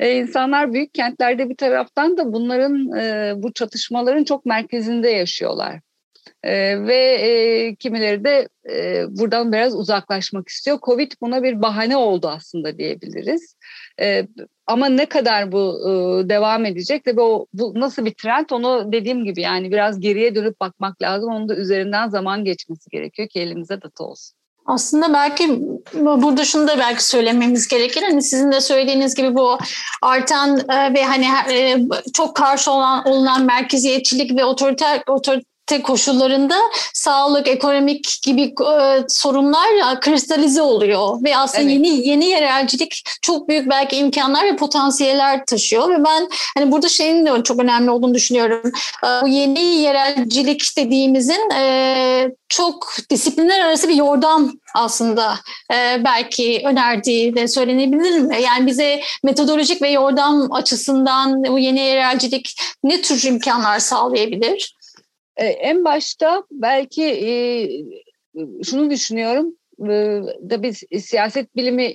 [0.00, 5.80] Ee, insanlar büyük kentlerde bir taraftan da bunların e, bu çatışmaların çok merkezinde yaşıyorlar.
[6.42, 10.78] E, ve e, kimileri de e, buradan biraz uzaklaşmak istiyor.
[10.82, 13.56] Covid buna bir bahane oldu aslında diyebiliriz.
[14.00, 14.26] E,
[14.66, 19.24] ama ne kadar bu e, devam edecek ve bu, bu nasıl bir trend onu dediğim
[19.24, 21.30] gibi yani biraz geriye dönüp bakmak lazım.
[21.32, 24.36] Onun da üzerinden zaman geçmesi gerekiyor ki elimize data olsun.
[24.66, 25.60] Aslında belki
[25.94, 28.02] burada şunu da belki söylememiz gerekir.
[28.02, 29.58] Hani sizin de söylediğiniz gibi bu
[30.02, 31.76] artan e, ve hani e,
[32.12, 35.51] çok karşı olan olunan merkeziyetçilik ve otoriter otoriter
[35.82, 36.56] koşullarında
[36.94, 41.72] sağlık, ekonomik gibi e, sorunlar kristalize oluyor ve aslında evet.
[41.72, 47.26] yeni yeni yerelcilik çok büyük belki imkanlar ve potansiyeller taşıyor ve ben hani burada şeyin
[47.26, 48.72] de çok önemli olduğunu düşünüyorum.
[49.04, 55.38] E, bu yeni yerelcilik dediğimizin e, çok disiplinler arası bir yordam aslında
[55.72, 58.42] e, belki önerdiği de söylenebilir mi?
[58.42, 62.54] Yani bize metodolojik ve yordam açısından bu yeni yerelcilik
[62.84, 64.76] ne tür imkanlar sağlayabilir?
[65.36, 67.32] E, en başta belki e,
[68.64, 69.92] şunu düşünüyorum e,
[70.50, 71.88] da biz siyaset bilimi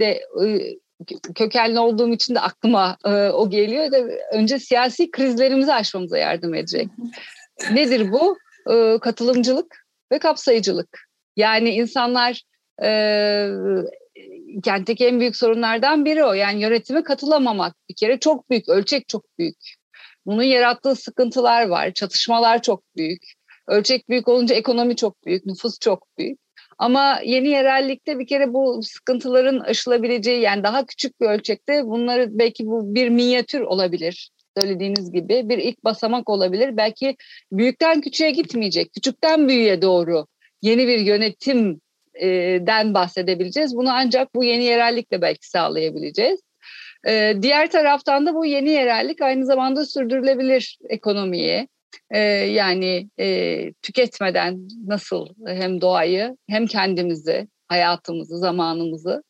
[0.00, 0.20] de
[1.34, 2.96] kökenli olduğum için de aklıma
[3.32, 3.98] o geliyor da
[4.32, 6.88] önce siyasi krizlerimizi aşmamıza yardım edecek.
[7.72, 8.38] Nedir bu?
[9.00, 10.98] Katılımcılık ve kapsayıcılık.
[11.36, 12.42] Yani insanlar
[14.62, 16.32] kentteki en büyük sorunlardan biri o.
[16.32, 19.56] Yani yönetime katılamamak bir kere çok büyük, ölçek çok büyük.
[20.26, 21.92] Bunun yarattığı sıkıntılar var.
[21.92, 23.22] Çatışmalar çok büyük.
[23.68, 26.38] Ölçek büyük olunca ekonomi çok büyük, nüfus çok büyük.
[26.78, 32.66] Ama yeni yerellikte bir kere bu sıkıntıların aşılabileceği yani daha küçük bir ölçekte bunları belki
[32.66, 36.76] bu bir minyatür olabilir söylediğiniz gibi bir ilk basamak olabilir.
[36.76, 37.16] Belki
[37.52, 40.26] büyükten küçüğe gitmeyecek, küçükten büyüğe doğru
[40.62, 43.76] yeni bir yönetimden bahsedebileceğiz.
[43.76, 46.40] Bunu ancak bu yeni yerellikle belki sağlayabileceğiz.
[47.06, 51.68] E, diğer taraftan da bu yeni yerellik aynı zamanda sürdürülebilir ekonomiyi
[52.10, 59.22] e, yani e, tüketmeden nasıl hem doğayı hem kendimizi hayatımızı, zamanımızı.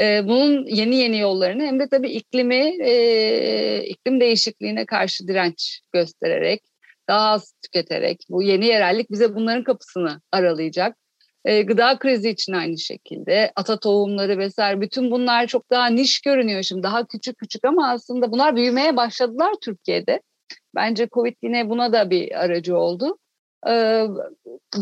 [0.00, 6.60] E, bunun yeni yeni yollarını hem de tabii iklimi, e, iklim değişikliğine karşı direnç göstererek,
[7.08, 10.96] daha az tüketerek, bu yeni yerellik bize bunların kapısını aralayacak.
[11.44, 13.52] E, gıda krizi için aynı şekilde.
[13.56, 16.82] Ata tohumları vesaire bütün bunlar çok daha niş görünüyor şimdi.
[16.82, 20.20] Daha küçük küçük ama aslında bunlar büyümeye başladılar Türkiye'de.
[20.74, 23.18] Bence Covid yine buna da bir aracı oldu.
[23.68, 24.06] E,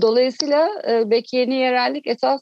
[0.03, 2.41] dolayısıyla e, belki yeni yerellik esas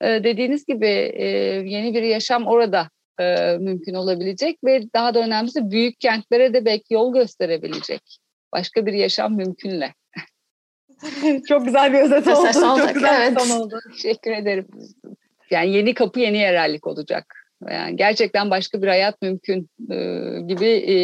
[0.00, 1.26] e, dediğiniz gibi e,
[1.66, 2.88] yeni bir yaşam orada
[3.20, 8.18] e, mümkün olabilecek ve daha da önemlisi büyük kentlere de belki yol gösterebilecek.
[8.52, 9.94] Başka bir yaşam mümkünle.
[11.48, 12.48] Çok güzel bir özet oldu.
[12.52, 13.36] Çok güzel evet.
[13.36, 13.78] bir son oldu.
[13.92, 14.66] Teşekkür ederim.
[15.50, 17.40] Yani yeni kapı yeni yerellik olacak.
[17.70, 19.96] Yani gerçekten başka bir hayat mümkün e,
[20.46, 20.94] gibi e,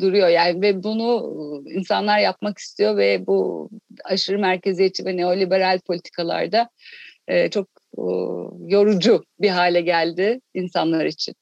[0.00, 0.28] duruyor.
[0.28, 1.32] Yani ve bunu
[1.66, 3.68] insanlar yapmak istiyor ve bu
[4.04, 6.70] aşırı merkeziyetçi ve neoliberal politikalarda
[7.28, 7.68] e, çok
[7.98, 8.04] e,
[8.66, 11.34] yorucu bir hale geldi insanlar için.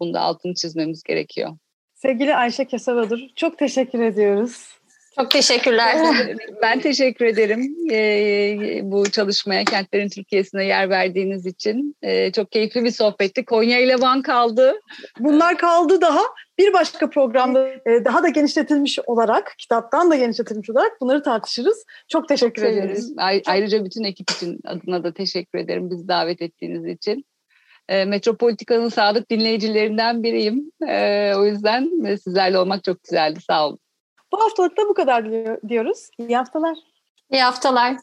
[0.00, 1.50] Bunda altını çizmemiz gerekiyor.
[1.94, 4.81] Sevgili Ayşe Kesevadur, çok teşekkür ediyoruz.
[5.16, 5.96] Çok teşekkürler.
[6.62, 11.96] Ben teşekkür ederim e, bu çalışmaya, Kentlerin Türkiye'sine yer verdiğiniz için.
[12.02, 13.44] E, çok keyifli bir sohbetti.
[13.44, 14.80] Konya ile Van kaldı.
[15.18, 16.20] Bunlar kaldı daha.
[16.58, 21.84] Bir başka programda e, daha da genişletilmiş olarak, kitaptan da genişletilmiş olarak bunları tartışırız.
[22.08, 22.62] Çok teşekkür.
[22.62, 23.14] Severiz.
[23.16, 27.24] Ay- Ayrıca bütün ekip için adına da teşekkür ederim bizi davet ettiğiniz için.
[27.88, 30.72] E, Metropolitika'nın sadık dinleyicilerinden biriyim.
[30.88, 33.40] E, o yüzden sizlerle olmak çok güzeldi.
[33.46, 33.78] Sağ olun.
[34.32, 36.08] Bu haftalık da bu kadar diyor- diyoruz.
[36.18, 36.76] İyi haftalar.
[37.30, 37.96] İyi haftalar.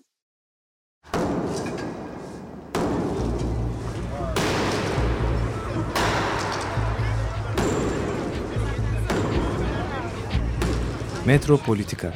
[11.25, 12.13] Metropolitika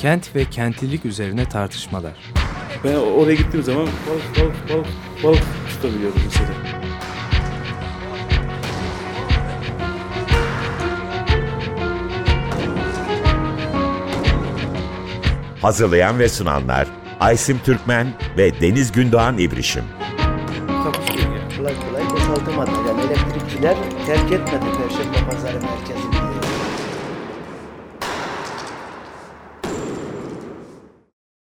[0.00, 2.12] Kent ve kentlilik üzerine tartışmalar.
[2.84, 4.86] Ben oraya gittiğim zaman balık balık balık
[5.24, 6.83] balık tutabiliyorum mesela.
[15.64, 16.88] Hazırlayan ve sunanlar
[17.20, 18.06] Aysim Türkmen
[18.36, 19.84] ve Deniz Gündoğan İbrişim.
[21.56, 22.70] Kolay kolay boşaltamadı.
[22.88, 24.66] Yani elektrikçiler terk etmedi.